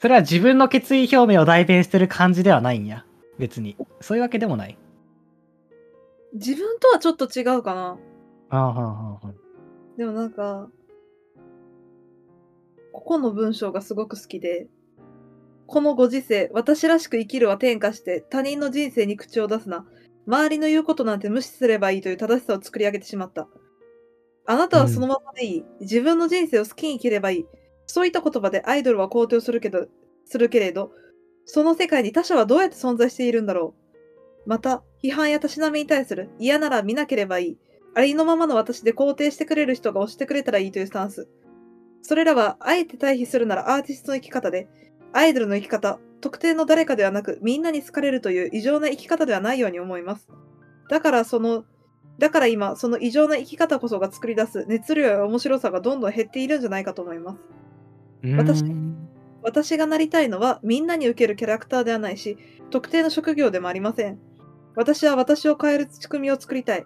[0.00, 3.06] それは自分の決意表明を代弁してる感じではないんや。
[3.38, 3.76] 別に。
[4.00, 4.76] そういうわけでもない。
[6.32, 7.98] 自分とはちょっと違うかな。
[8.50, 9.32] ああ、はあ、はあ。
[9.96, 10.68] でもなんか、
[12.92, 14.66] ここの文章がすごく好きで、
[15.68, 19.86] このご時世、私らしく生きるは転化して他人の人生に口を出すな。
[20.26, 23.46] 周りの言うことなんて無視すればいいという正しさを作り上げてしまった。
[24.46, 25.64] あなたはそのままでいい。
[25.80, 27.46] 自分の人生を好きに生きればいい。
[27.86, 29.86] そういった言葉でアイドルは肯定をするけど、
[30.24, 30.92] するけれど、
[31.44, 33.74] その世界に他者はどうやって存在しているんだろ
[34.46, 34.48] う。
[34.48, 37.58] また、批判やたしなみに対する嫌なら見なければいい。
[37.94, 41.28] ありのままの私で肯定してくれる人が推してくれたらいいというスタンス。
[42.02, 44.68] それらは、あえて対比するならアーティストの生き方で、
[45.12, 50.28] アイドルの生き方、特定の誰かではなく、みんなに好かれるという異常な生き方ではないように思います。
[50.88, 51.64] だからその、
[52.18, 57.38] だから今、その異常な生き方こそが作り出す熱量や面白さがどんどん減っているんじゃないかと思います。
[58.36, 58.64] 私
[59.42, 62.36] 私がなりたいのはみんなに受けるキャラクターではないし、
[62.70, 64.18] 特定の職業でもありません。
[64.74, 66.84] 私は私を変える仕組みを作りたい。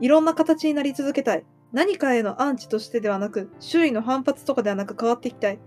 [0.00, 1.44] いろんな形になり続けたい。
[1.72, 5.58] 何かへのアンチとしてではなく、周囲の反発とかではなく変わっていきたい。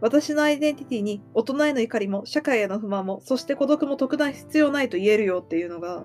[0.00, 6.04] 私のアイデンティティに大人への怒りも社会への不満も、そして孤独も特段必要ないと言えるよっていうのが、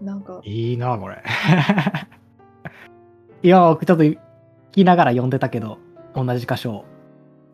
[0.00, 1.22] なんか、いいな、これ。
[3.42, 4.18] いや、僕ちょっと聞
[4.72, 5.78] きながら読んでたけど、
[6.14, 6.84] 同じ箇所。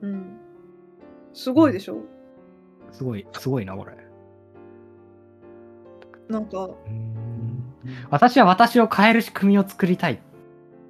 [0.00, 0.36] うん。
[1.32, 1.98] すごいでしょ？
[2.92, 3.92] すごい、すごいな、これ。
[6.28, 6.70] なんか、
[8.10, 10.18] 私は私を変える仕組みを作りたいっ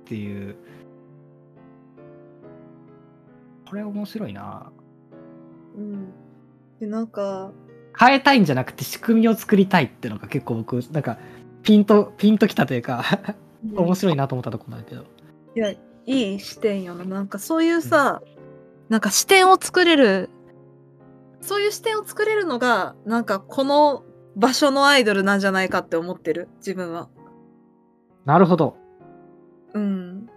[0.05, 0.57] ていう。
[3.69, 4.71] これ面白いな。
[5.77, 6.09] うん。
[6.81, 7.53] で、なんか、
[7.99, 11.19] 変えたいんじゃなくて仕組みを作りたいってのが結構僕、なんか、
[11.67, 13.03] ピンと、ピンときたというか、
[13.75, 15.03] 面白いなと思ったとこなんだけど。
[15.57, 15.73] いや、
[16.07, 17.05] いい視点よな。
[17.05, 18.23] なんかそういうさ、
[18.89, 20.31] なんか視点を作れる、
[21.41, 24.05] そういう視点を作れるのが、なんかこの
[24.37, 27.09] 場所のアイドルなんじゃないかって思ってる、自分は。
[28.25, 28.77] なるほど。
[29.75, 30.29] うん。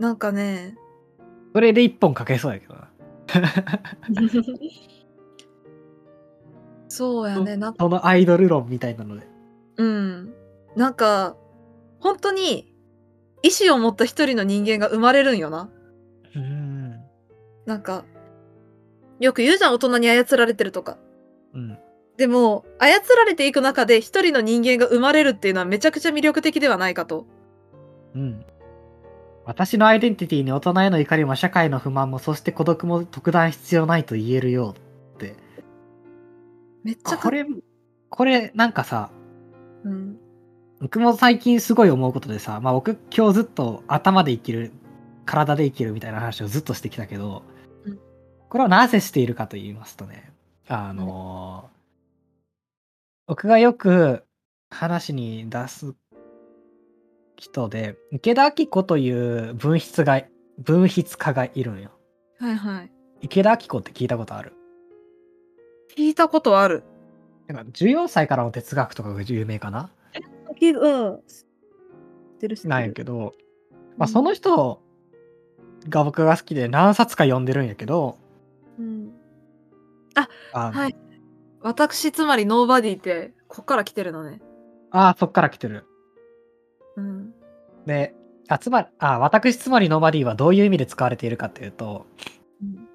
[0.00, 0.74] なんかね、
[1.54, 2.88] それで一本かけそうやけどな。
[6.88, 9.31] そうやね、なんか、そのアイドル論みたいなので。
[9.76, 10.34] うん。
[10.76, 11.36] なんか、
[12.00, 12.74] 本当に、
[13.42, 15.70] 意志を持った一人の人間が生まれるんよな。
[16.34, 17.00] うん。
[17.66, 18.04] なんか、
[19.20, 20.98] よく言うじゃん、大人に操られてるとか。
[21.54, 21.78] うん。
[22.16, 27.26] でも、操られていく中で一人の人間が生まれるっていうのはめちゃくちゃ魅力的ではないかと。
[28.14, 28.44] うん。
[29.44, 34.74] 私のアイデンティティに大人への怒りも社会の不満もそして孤独も特段必要ないと言えるよ
[35.14, 35.34] って。
[36.84, 37.44] めっちゃかこれ、
[38.08, 39.10] これなんかさ、
[39.84, 40.18] うん。
[40.80, 44.72] 僕も最近すごい思うことでさ、まあ僕今日ずっと頭で生きる、
[45.24, 47.42] 体で生きるみたいな話をずっとしてきたけど、
[47.84, 47.98] うん
[48.48, 50.32] これはなぜしているかと言いますとね、
[50.68, 51.72] あのー
[53.28, 54.24] 僕がよく
[54.68, 55.94] 話に出す
[57.36, 60.20] 人で、池田明子という文筆が、
[60.58, 61.92] 文筆家がいるんよ。
[62.38, 62.92] はいはい。
[63.22, 64.52] 池田明子って聞いたことある？
[65.96, 66.82] 聞いたことある。
[67.52, 69.90] なんか14歳からの哲学とかが有名かな？
[70.14, 71.22] うん。
[71.26, 71.44] 知っ
[72.40, 72.56] てる。
[72.64, 73.34] なんやけど、
[73.96, 74.82] まあ、うんその人
[75.88, 78.18] が僕が好きで何冊か読んでるんやけど、
[78.78, 79.12] うん。
[80.14, 80.28] あ
[80.70, 80.96] のはい。
[81.60, 84.40] 私、つまりノーバディって、こっから来てるのね。
[84.90, 85.86] あーそっから来てる。
[86.96, 87.32] うん。
[87.86, 88.14] で、
[88.48, 92.06] あ、つまり、あ、私つまりノーバディはどういう意味で使われているかっていうと、
[92.60, 92.88] うん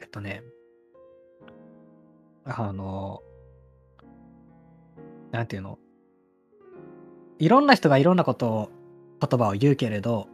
[0.00, 0.42] えっとね、
[2.44, 3.22] あの、
[5.32, 5.78] なんていうの？
[7.38, 8.70] いろんな人がいろんなことを、
[9.20, 10.28] 言葉を言うけれど、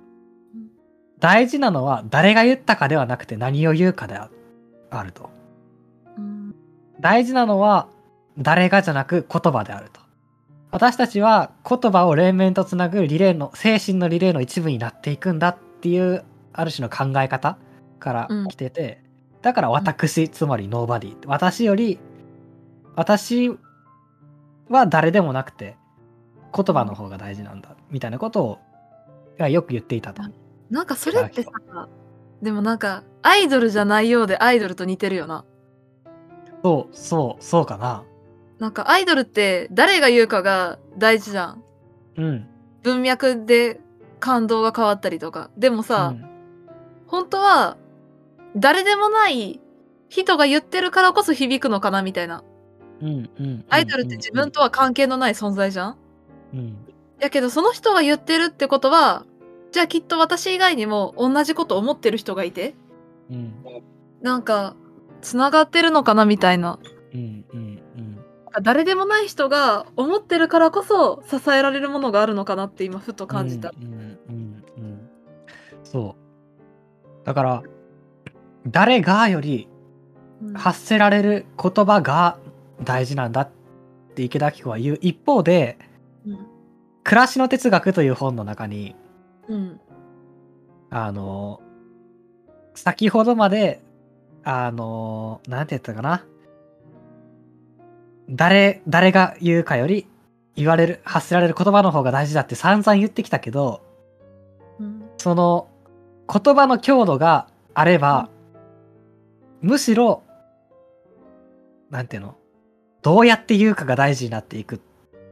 [0.54, 0.70] うん
[1.18, 4.28] 大事なのは誰が言ったかではなくて何を言うかであ
[4.90, 5.30] あると。
[6.18, 6.54] うん
[7.00, 7.88] 大事なのは
[8.38, 10.00] 誰がじゃなく言葉であると。
[10.70, 16.24] 私たちは言葉を連綿とつなぐリレーの、精神のリレーの一部になっていくんだっていう、
[16.54, 17.58] ある種の考え方
[17.98, 19.02] から来てて、
[19.42, 21.16] だから私、つまりノーバディ。
[21.26, 21.98] 私より、
[22.96, 23.50] 私
[24.68, 25.76] は誰でもなくて、
[26.54, 28.58] 言葉の方が大事なんだ、みたいなことを、
[29.38, 30.22] がよく言っていたと。
[30.70, 31.50] なんかそれってさ、
[32.42, 35.44] でもなんか、アイドルじゃないようでアイドルと似てるよな。
[36.62, 38.04] そう、そう、そうかな。
[38.58, 41.64] なんかアイドルって誰が言うかが大事じゃん。
[42.16, 42.48] うん。
[42.82, 43.80] 文脈で
[44.20, 45.50] 感動が変わったりとか。
[45.56, 46.32] でもさ、うん
[47.12, 47.76] 本当は
[48.56, 49.60] 誰でもない
[50.08, 52.42] 人が言ってるからこそ響くのかなみたいな。
[53.68, 55.96] アイドルって自分とは関係のない存在じゃん？
[56.54, 56.76] うん、
[57.18, 59.24] やけどその人が言ってるってことは、
[59.72, 62.74] じゃあきっと私以外にも同じこと思ってる人がいて、
[63.30, 63.54] うん、
[64.20, 64.76] なんか、
[65.22, 66.78] 繋がってるのかなみたいな。
[67.14, 68.24] うん、うん、うん。
[68.60, 73.72] 誰でもない人が思ってるからこそ支えられるものがあるのかなって今ふと感じた。
[73.80, 75.10] うんうんうんうん。
[75.84, 76.16] そ
[77.22, 77.26] う。
[77.26, 77.62] だから
[78.66, 79.68] 誰がより
[80.42, 80.54] うん。
[80.54, 82.36] 発せられる言葉が
[82.84, 83.50] 大事なんだっ
[84.14, 84.98] て池田明子は言う。
[85.00, 85.78] 一方で
[86.26, 86.46] うん
[87.04, 88.96] 「暮らしの哲学」という本の中に
[89.48, 89.80] うん。
[90.90, 91.60] あの
[92.74, 93.80] 先ほどまで
[94.44, 96.24] あのなんて言ったかな。
[98.30, 100.06] 誰誰が言うかより
[100.54, 103.82] 言われる発せられる言葉の方が大事だって散々言ってきたけど
[104.78, 105.02] うん。
[105.18, 105.68] その
[106.32, 108.28] 言葉の強度があれば、
[109.60, 110.22] むしろ、
[111.90, 112.36] なんていうの、
[113.02, 114.78] どうやって言うかが大事になっていくっ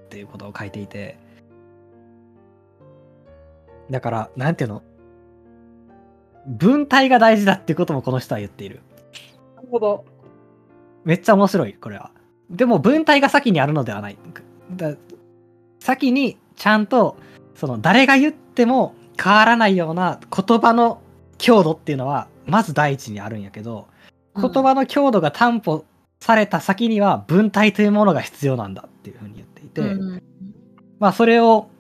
[0.09, 1.19] ていうことを書いていて、
[3.91, 4.83] だから、なんていうの、
[6.47, 8.81] 文体が大事だってこともこの人は言っている。
[9.57, 10.05] なるほど。
[11.05, 12.11] めっちゃ面白い、これは。
[12.51, 14.19] でも文体が先にあるのではない。
[14.73, 14.95] だ
[15.79, 17.17] 先にちゃんと、
[17.55, 21.01] その誰が言っても変わらないような言葉の
[21.39, 23.87] 強度っていうのは、まず第一にあるんやけど、
[24.37, 25.85] 言葉の強度が担保
[26.21, 30.23] された先には文体というものが必要なんだっていうふうに言っていて、うん
[31.01, 31.71] まあそれを、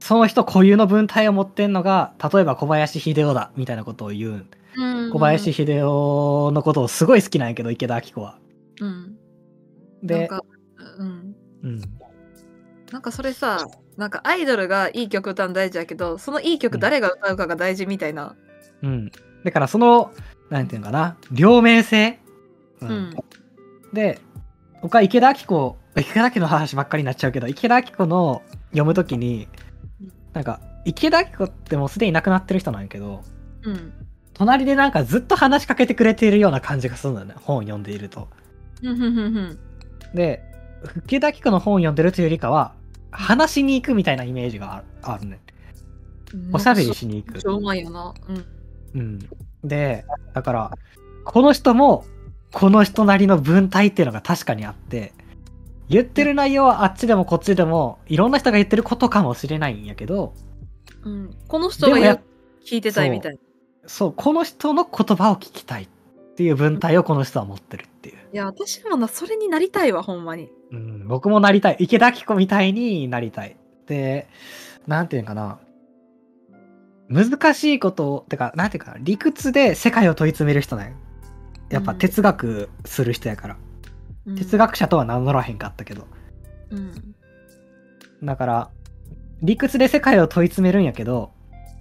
[0.00, 4.46] その人固有の文体を持ってんのが、例えば小林秀夫だみたいなことを言う。
[4.76, 8.38] うん小林秀夫のことをすごい好きなんやけど、池田明子は。
[8.80, 8.88] うん。
[8.92, 9.16] なん
[10.02, 10.42] で、か、
[10.98, 11.34] うん。
[11.62, 11.80] うん。
[12.90, 18.34] なんかそれさ、なんかアイドルがいい曲歌うの大事やけど、そのいい曲誰が歌うかが大事みたいな。
[18.82, 19.10] うん。
[19.44, 20.12] だからその、
[20.48, 22.18] なんていうのかな、両面性、
[22.82, 23.14] ううん。
[23.92, 24.20] で、
[24.82, 29.48] 僕は池田明子、池田明子の話ばっかりになっちゃうけど、池田明子の読むときに
[30.00, 33.22] うん、なんか、池田明子ってもうすでに亡くなってる人なんやけど、
[33.62, 33.92] うん。
[34.34, 38.28] 隣でなんかずっと話しかけてくれているような感じがするんだよね、本を読んでいると。
[40.14, 40.42] で、
[41.04, 42.74] 池田明子の本を読んでるというよりかは、
[43.10, 45.40] 話しに行くみたいなイメージがあるあるね。
[46.52, 48.14] おしゃべりしに行くめっちゃうまいよな。
[48.28, 48.44] うん。
[48.94, 49.18] うん。
[49.64, 50.70] で、だから、
[51.24, 52.04] この人も、
[52.52, 55.12] この人なりの文体っていうのが確かにあって、
[55.88, 60.34] 言ってる内容はあっちでもこっちでも、いろんな人が言ってることかもしれないんやけど、
[61.04, 62.20] うん、この人が
[62.64, 63.38] 聞いてたいみたいな。
[63.86, 65.88] そう、この人の言葉を聞きたいっ
[66.36, 68.18] ていう文体をこの人は持ってるっていう。
[68.32, 70.50] いや、私もな、それになりたいわ、ほんまに。
[70.70, 71.76] うん、僕もなりたい。
[71.80, 73.56] 池田明子みたいになりたい。
[73.86, 74.28] で、
[74.86, 75.58] なんていうのかな。
[77.08, 80.92] 難しいことを、てか、なんていうかな、理屈で世界を問い詰める人なんよ
[81.70, 83.56] やっぱうん哲学する人やから。
[84.26, 86.06] うん哲学者とは名乗らへんかったけど。
[86.70, 87.14] うん。
[88.22, 88.70] だから、
[89.42, 91.32] 理屈で世界を問い詰めるんやけど、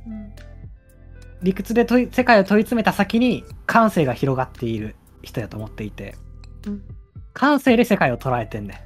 [0.08, 0.34] うん
[1.42, 6.16] 理屈で問い世界を問い詰めた先に感性が広がっている人やと思っていて、
[6.66, 6.82] うん
[7.34, 8.84] 感性で世界を捉えてんね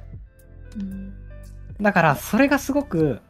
[0.76, 1.14] うんん。
[1.80, 3.20] だから、それがすごく、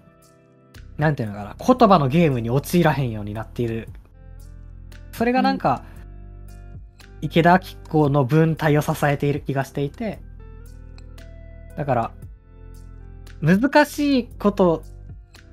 [0.98, 3.88] なんていうのかな、言葉のゲームに陥らへんようになっている。
[5.12, 5.84] それがなんか、
[7.24, 10.20] 池田明子の文体を支えている気がしていて、
[11.74, 12.10] だから、
[13.40, 14.82] 難しいこと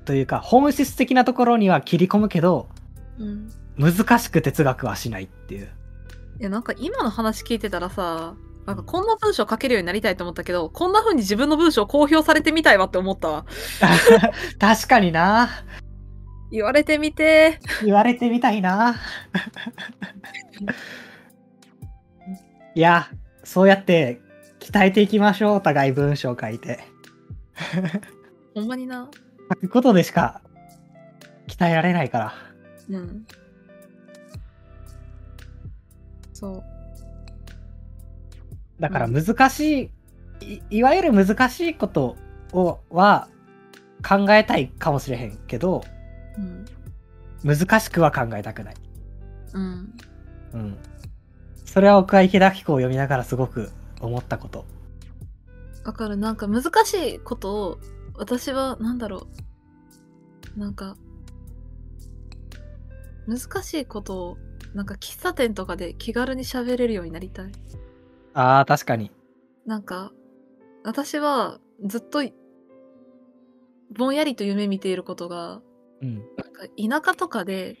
[0.04, 2.68] というか、本質的なところには切り込むけど、
[3.18, 5.70] うん難しく哲学はしないっていう。
[6.40, 8.34] いや、なんか今の話聞いてたらさ、
[8.66, 13.46] なんかこんな文章書けるようになりたいと思ったけど、こんな風に自分の文章公表されてみたいわって思ったわ。
[14.60, 15.48] 確かにな。
[16.50, 17.58] 言われてみて。
[17.82, 18.96] 言われてみたいな。
[22.74, 23.08] いや、
[23.44, 24.20] そうやって
[24.60, 26.80] 鍛えていきましょうお互い文章書いて
[28.54, 29.08] ほんまにな。
[29.54, 30.40] 書くことでしか
[31.48, 32.34] 鍛えられないから
[32.90, 33.26] うん。
[36.32, 36.64] そう。
[38.80, 39.90] だから難し
[40.40, 42.16] い、いいわゆる難しいこと
[42.52, 43.28] をは
[44.06, 45.84] 考えたいかもしれへんけど
[46.38, 46.64] うん。
[47.44, 48.74] 難しくは考えたくない
[49.52, 49.92] うん。
[50.54, 50.78] うん
[51.72, 54.66] それは僕は池田紀子を読みながらすごく思ったこと
[55.86, 56.18] わかる。
[56.18, 57.78] なんか難しいことを、
[58.14, 59.26] 私は、なんだろ
[60.54, 60.60] う。
[60.60, 60.98] なんか、
[63.26, 64.38] 難しいことを、
[64.74, 67.52] なんか喫茶店とかで気軽に喋れるようになりたい。
[68.34, 69.10] ああ確かに
[69.64, 70.12] なんか、
[70.84, 72.22] 私はずっと、
[73.96, 75.62] ぼんやりと夢見ていることが、
[76.02, 77.78] うんなんか田舎とかで、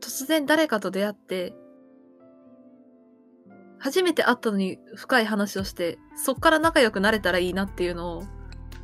[0.00, 1.54] 突然誰かと出会って、
[3.78, 8.24] 初めて会ったのに深い話をして、そっから仲良くなれたらいいなっていうのを、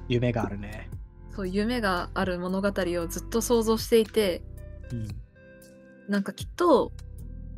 [0.09, 0.89] 夢があるね。
[1.35, 4.43] そう夢がある物語をずっと想像していて、
[4.93, 5.09] うん。
[6.09, 6.93] なんかきっと、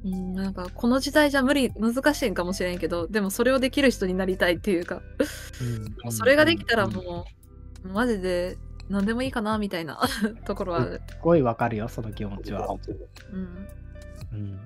[0.04, 5.02] うん、なんかこの時代じゃ無理、難しいんかもしれんけど、でもそれをできる人になりたいっていうか、
[6.04, 6.12] うん。
[6.12, 6.92] それができたらうん。
[6.92, 7.26] すも
[7.84, 8.56] う、マジで
[8.88, 10.00] 何でもいいかなみたいな
[10.46, 11.02] ところはある。
[11.20, 12.66] ごいわかるよその気持ちは、
[13.32, 13.68] うん。
[14.32, 14.60] うん。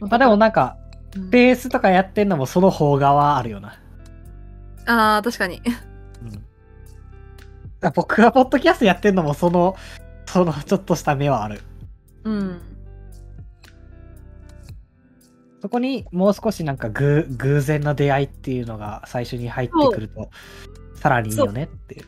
[0.00, 0.83] まあ、でもなんかうん
[1.16, 3.78] ベースとかやってんのもその方側あるよな
[4.86, 5.60] ああ、確かに。
[6.22, 6.44] うん
[7.82, 9.76] あ僕がポッドキャストやってんのもその
[10.24, 11.60] そのちょっとした目はある
[12.24, 12.60] うん。
[15.60, 20.30] そこにもう少しなんか偶偶然の出会いっていうのが最初に入ってくると
[20.94, 22.06] さらにいいよねっていう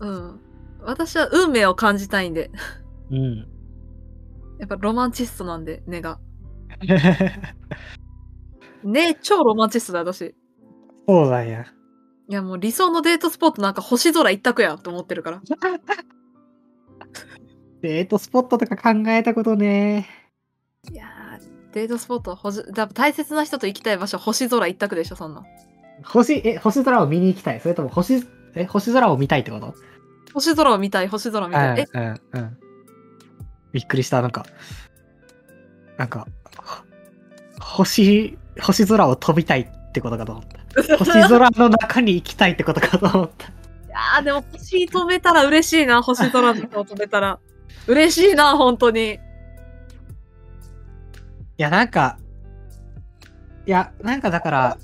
[0.00, 0.40] うん。
[0.82, 2.50] 私は運命を感じたいんで。
[3.10, 3.48] うん
[4.58, 6.18] やっぱロマンチストなんで、根が。
[8.84, 10.34] ね超ロマンチストだ、私。
[11.06, 11.66] そうだや
[12.28, 15.40] いや、もう理想のデートスポットなんか星空一択やと思ってるから。
[17.80, 20.08] デートスポットとか考えたことね
[20.90, 25.44] いやー、デートスポット、ほじだ大切な人と行きたい場所、星空一択でしょ、そんな。
[26.04, 28.22] 星え星空を見に行きたいそれとも星
[28.54, 29.74] え星空を見たいってこと？
[30.34, 31.80] 星空を見たい、星空見たい。
[31.80, 32.58] え、うんうんうん
[33.70, 34.46] びっくりしたなんか
[35.98, 36.26] なんか
[37.60, 43.50] ほ星星空を飛びたいってことかと思った星空の中に行きたいってことかと思った い
[43.90, 47.38] やー、でも星飛べたら嬉しいな、星空の方飛べたら。
[47.86, 49.14] 嬉しいな、本当に。
[49.14, 49.18] い
[51.56, 52.18] や、なんか、
[53.66, 54.78] いや、なんかだから、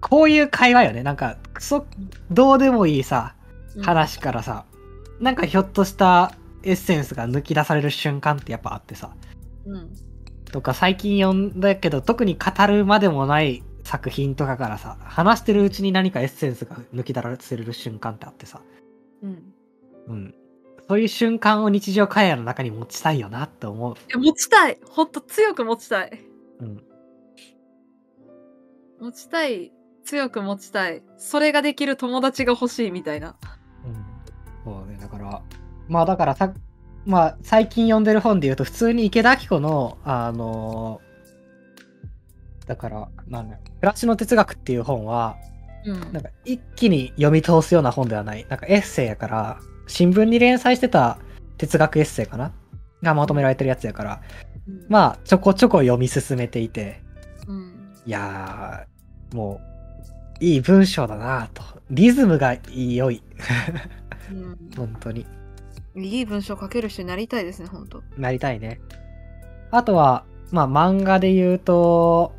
[0.00, 1.02] こういう会話よね。
[1.02, 1.86] なんか、クソ、
[2.30, 3.34] どうでもいいさ、
[3.82, 4.64] 話からさ、
[5.20, 9.10] なんかひょっとしたエッセンスが抜き出される瞬間ってやっぱあってさ、
[9.66, 9.90] うん。
[10.50, 18.60] とか最近読んだけど、特に語るまでもない作品とかからさ、話してるうちに何かエッセンスが抜き出せれる瞬間ってあってさ、
[19.22, 19.30] うん。
[19.30, 19.34] い
[20.08, 20.34] うん。
[20.88, 23.94] そういう瞬間を日常会話の中に持ちたいよなって思う。
[24.08, 24.78] や、持ちたい。
[24.90, 26.20] ほんと強く持ちたい。
[26.60, 26.82] うん。
[29.00, 29.72] 持ちたい。
[30.04, 31.02] 強く持ちたい。
[31.16, 33.36] それができる友達が欲しいみたいな。
[33.84, 34.04] うん。
[34.64, 35.42] そうね、だから、
[35.88, 36.52] まあだからさ、
[37.10, 41.00] まあ最近読んでる本で言うと、普通に池田明子の、あの
[42.66, 45.36] だから、なんだよ、暮らしの哲学っていう本は、
[45.84, 48.46] うんなんか一気に読み通すような本ではない。
[48.48, 49.58] なんかエッセイやから、
[49.88, 51.18] 新聞に連載してた
[51.58, 52.52] 哲学エッセイかな？
[53.02, 54.22] がまとめられてるやつやから、
[54.68, 57.02] うんまあちょこちょこ読み進めていて、
[57.48, 57.92] うん。
[58.06, 59.60] いやー、も
[60.40, 61.62] う、いい文章だなと。
[61.90, 63.22] リズムが良い。
[64.30, 65.26] うん 本当に。
[66.08, 68.02] いい文章書ける人になりたいですね、ほんと。
[68.16, 68.80] なりたいね。
[69.70, 72.32] あとは、まあ漫画で言うと、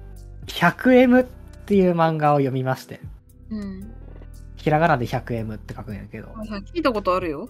[0.47, 1.27] 100M っ
[1.65, 2.99] ていう漫画を読みまして、
[3.49, 3.91] うん。
[4.55, 6.27] ひらがなで 100M って書くんやけど、
[6.73, 7.49] 聞いたことあるよ。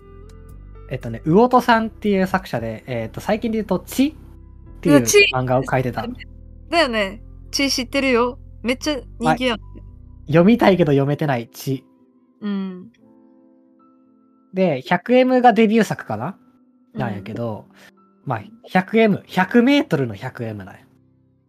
[0.90, 4.14] えっとね、魚戸さんっていう作者で、えっと、最近で言うと、ちっ
[4.82, 5.02] ていう
[5.34, 6.06] 漫画を書いてた。
[6.70, 7.22] だよね。
[7.52, 8.40] ち知ってるよ。
[8.64, 9.60] めっちゃ人気やん。
[10.28, 11.86] 読みたいけど読めてないち。
[12.42, 12.92] うん。
[14.54, 16.38] で、100M がデビュー作かな？
[16.94, 17.66] なんやけど、
[18.26, 20.76] まあ、100M、100メートルの 100M なんや。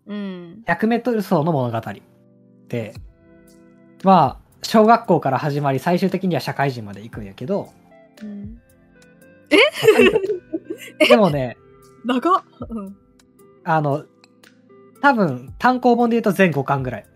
[0.07, 0.63] うん。
[0.67, 1.93] 100メートル走の物語。
[2.69, 2.95] で、
[4.05, 7.71] まあ、小学校から始まり、最終的には社会人まで行くんやけど、
[8.23, 8.61] うん。
[11.09, 11.57] でもね、
[12.05, 12.43] 長っ。
[12.69, 12.97] うん。
[13.65, 14.05] あの、
[15.01, 17.07] 多分、単行本で言うと全5巻ぐらい。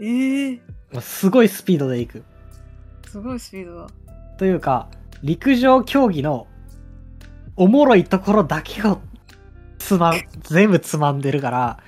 [0.00, 0.60] ええ
[0.92, 2.24] もうすごいスピードで行く。
[3.06, 3.88] すごいスピードだ。
[4.38, 4.88] というか、
[5.22, 6.46] 陸上競技の
[7.56, 9.00] おもろいところだけを
[9.78, 11.78] つまん、全部つまんでるから、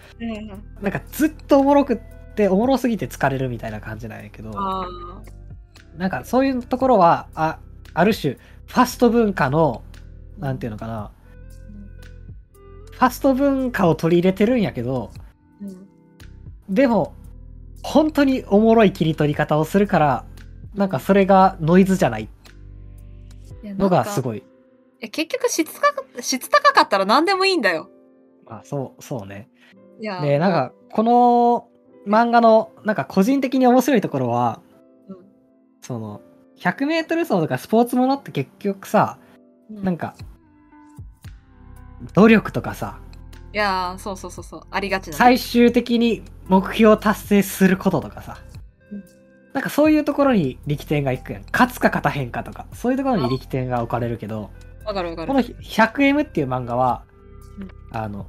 [0.80, 4.86] なんかずっとおもろくっっておもろすぎて疲れるみたいな感じなんやけどあ
[5.96, 7.58] なんかそういうところはあ
[7.94, 8.34] ある種
[8.66, 9.82] ファスト文化の
[10.38, 11.10] なんていうのかな。
[12.92, 15.10] ファスト文化を取り入れてるんやけど
[15.60, 15.88] うん。
[16.72, 17.14] でも
[17.82, 20.24] 本当におもろい切り取り方をするから
[20.74, 22.28] なんかそれがノイズじゃない
[23.74, 24.42] のがすいごい。
[25.00, 27.88] や結局質高質高かったら何でもいいんだよ。
[28.46, 29.48] まあそうそうね。
[30.00, 31.68] いやでなんかこの
[32.06, 34.60] 漫画のなんか個人的に面白いところは
[35.08, 35.16] うん。
[35.82, 36.20] その
[36.58, 39.18] 100m 走とかスポーツものって結局さ
[39.70, 39.84] うん。
[39.84, 40.14] なんか
[42.14, 42.98] 努力とかさ
[43.52, 44.62] いやーそうそうそうそう。
[44.70, 45.16] ありがちな。
[45.16, 48.38] 最終的に目標を達成することとかさ。
[48.42, 48.47] うん
[49.58, 51.42] なんかそういうところに力点がいくやん。
[51.50, 52.66] 勝つか勝たへんかとか。
[52.72, 54.50] そういうところに力点が置かれるけど
[54.84, 55.26] わかるわかる。
[55.26, 57.02] この 100M っていう漫画は
[57.58, 57.68] うん。
[57.90, 58.28] あの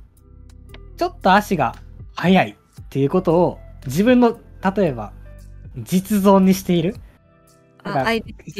[0.98, 1.76] ちょっと足が
[2.16, 4.40] 速いっていうことを自分の
[4.76, 5.14] 例えば
[5.78, 6.96] 実存にしている。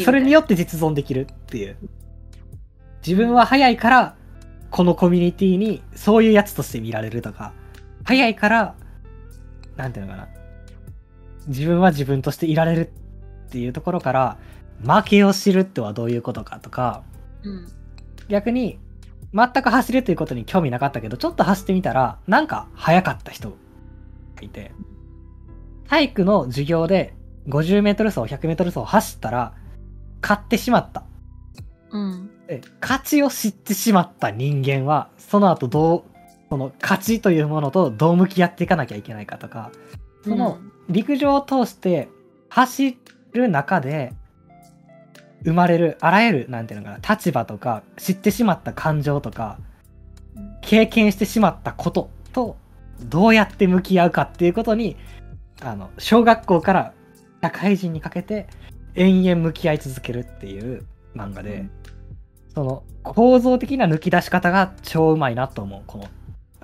[0.06, 1.76] それによって実存できるっていう。
[3.04, 4.16] 自分は速いから
[4.70, 7.52] このコミュニティにそういうやつとして見られるとか。
[8.04, 8.76] 速いから
[9.76, 10.28] なんていうのかな
[11.48, 12.92] 自分は自分としていられる
[13.48, 14.38] っていうところから
[14.86, 17.04] 負けを知るってはどういうことかとか
[17.44, 17.68] うん。
[18.28, 18.80] 逆に
[19.34, 23.56] 全く走るということに興味なかったけどちょっと走ってみたらなんか速かった人が
[24.42, 24.72] いて
[25.88, 27.14] 体育の授業で
[27.48, 29.54] 50m 走 100m 走走ったら
[30.22, 31.04] 勝ってしまった。
[31.92, 32.30] うん。
[32.48, 36.04] で勝ちを知ってしまった人間はその後どう
[36.50, 39.72] その勝ちというものとどう向き合っていかなきゃいけないかとか
[40.24, 40.58] その
[40.90, 42.10] 陸上を通して
[42.50, 42.98] 走
[43.34, 44.14] る中で
[45.44, 49.60] 生まれるあらゆるなんていうのかな立場とか知ってしまった感情とか
[50.36, 52.58] うん経験してしまったことと
[53.02, 54.98] どうやって向き合うかっていうことに
[55.62, 56.94] あの小学校から
[57.42, 58.48] 社会人にかけて
[58.96, 60.86] 延々向き合い続けるっていう
[61.16, 61.72] 漫画で、うん
[62.54, 66.10] その構造的な抜き出し方が超うまいなと思うこの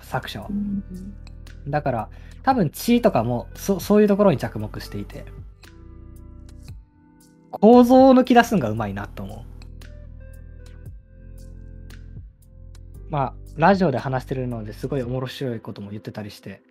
[0.01, 0.53] 作者はう。
[0.53, 0.83] ん
[1.67, 2.09] だから
[2.43, 5.25] 多分地位とかもそそういうところに着目していて。
[7.61, 9.39] 構造を抜き出すんがうまいなと思う。
[13.09, 16.61] まあラジオで話してるのですごい面白いことも言ってたりして。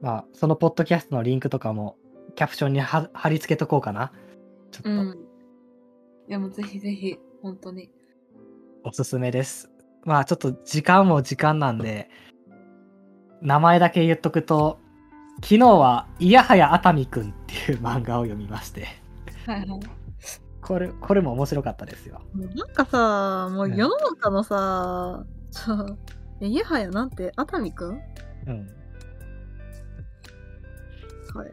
[0.00, 1.96] まあそのポッドキャストのリンクとかも
[2.34, 4.12] キャプションには貼り付けとこうかな。
[4.72, 4.90] ちょっと。
[4.90, 5.18] うん。
[6.28, 7.90] いやもうぜひぜひ本当に。
[8.84, 9.70] おすすめです。
[10.04, 12.10] まあちょっと時間も時間なんで
[13.42, 14.78] 名前だけ言っとくと
[15.42, 18.86] 昨日は「いやはや熱海くん」っていう漫画を読みまして。
[19.46, 19.80] はいはい。
[20.60, 22.20] これこれも面白かったですよ。
[22.34, 25.98] なんかさもううん世の中のさ、ちょ
[26.40, 28.00] えいやはやなんて熱海くん
[28.46, 28.66] うん。
[31.34, 31.52] はい。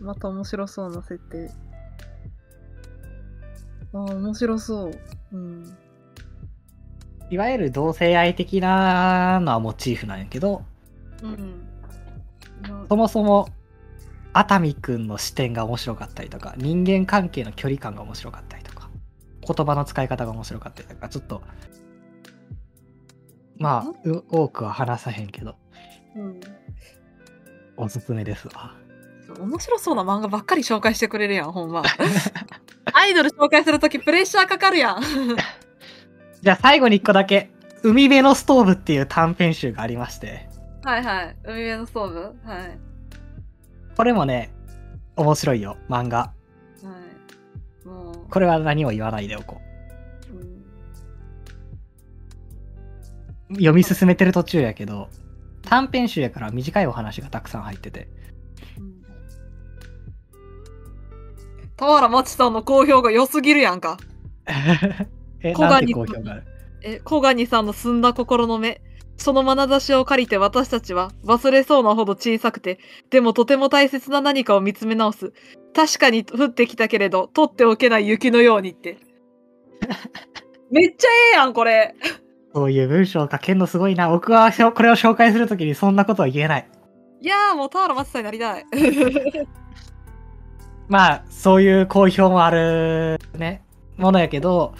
[0.00, 1.50] また面白そうな設定。
[3.92, 4.92] あー面白そう。
[5.32, 5.76] うん
[7.30, 10.62] いわゆる同性愛的なのはモチーフなんやけど
[11.22, 11.66] うん。
[12.62, 13.48] なそもそも
[14.32, 18.90] 熱海くんの視点が面白かったりとか人間関係の距離感が面白かったりとか
[19.46, 21.42] 言葉の使い方が面白かったりとかちょっと
[23.58, 25.56] まあう多くは話さへんけど
[26.16, 26.40] うん。
[27.76, 28.74] おすすめですわ。
[29.38, 31.82] 面白そうな漫画ばっかり紹介してくれるやんほんま。
[32.92, 35.00] アイドル紹介するときプレッシャーかかるやん
[36.42, 37.50] じゃあ最後に一個だけ
[37.82, 40.48] 「海辺のストーブ」っていう短編集がありまして。
[40.82, 41.36] はいはい。
[41.44, 42.20] 海辺のストーブ？
[42.20, 42.78] はい。
[43.94, 44.50] これもね
[45.16, 46.18] 面白いよ漫画。
[46.18, 46.32] は
[47.84, 47.86] い。
[47.86, 48.30] もう。
[48.30, 49.60] これは何も言わないでおこ
[50.30, 50.34] う。
[50.34, 50.38] ん。
[53.50, 55.10] う読み進めてる途中やけど
[55.62, 58.08] 短編集やから短いお話がたくさん入ってて。
[58.78, 59.04] うん。
[61.76, 63.98] 田原町さんの好評が良すぎるやんか。
[65.42, 66.44] え小なんて金好評がある？
[66.82, 68.80] え、小ガニさんの澄んだ心の目。
[69.16, 72.78] その眼差しを借りて私たちは忘れそうなほど小さくて、
[73.10, 75.34] でもとても大切な何かを見つめ直す。
[75.74, 78.98] 確かに降ってきたけれど、取っておけない雪のようにって。
[80.70, 81.94] めっちゃええやん、これ。
[82.54, 86.68] そういう文章を書けるのすごいな僕はこれを紹介するときにそんなことは言えない
[87.20, 88.66] いやー、もう田原町さんになりたい。
[90.88, 93.62] まあそういう好評もあるね
[93.96, 94.74] ものやけど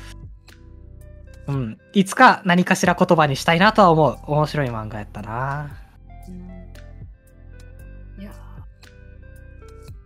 [1.51, 5.71] うんいつか何かしら言葉にしたいなとは思う面白い漫画やったな
[8.19, 8.33] いや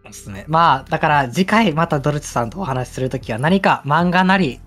[0.08, 4.60] おすすめまあだから次回またドルチさんとお話しするときは何か漫画なり、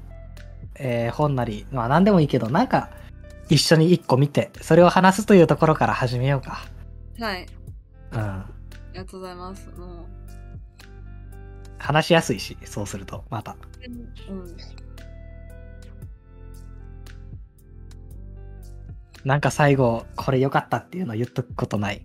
[0.75, 2.89] えー本なりまあ何でもいいけどなんか
[3.49, 7.47] 一緒に一個見てそれを話すというところから始めようかーはい。
[8.11, 8.19] うん。
[8.19, 8.45] あ
[8.93, 9.69] りがとうございます。
[9.71, 10.05] もう。
[11.79, 13.55] 話しやすいし、そうすると、また。
[14.29, 14.55] うん。
[19.27, 22.01] なんか最後、これ良かったっていうの言っとくことない？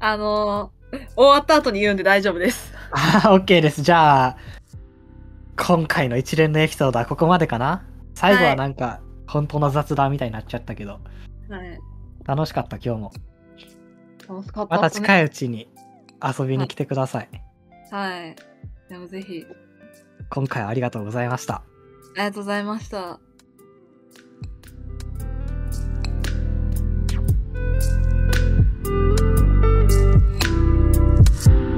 [0.00, 2.74] あのー終わった後に言うんで大丈夫です。
[2.90, 3.82] あー、OK です。
[3.82, 4.36] じゃあ、
[5.56, 7.84] 今回の一連のエピソードはここまでかな？
[8.14, 10.98] 最後はなんか、本当の雑談みたいになっちゃったけど、
[11.48, 11.78] はい。
[12.24, 13.12] 楽しかった、今日も。
[14.28, 15.68] 楽しかったまた近いうちに
[16.20, 17.28] 遊びに来てください。
[17.92, 18.34] はい。
[18.88, 19.44] でもぜひ、
[20.28, 21.54] 今回はありがとうございました。
[21.56, 21.62] あ
[22.16, 23.20] りがとうございました。
[27.66, 27.82] thank
[31.46, 31.75] you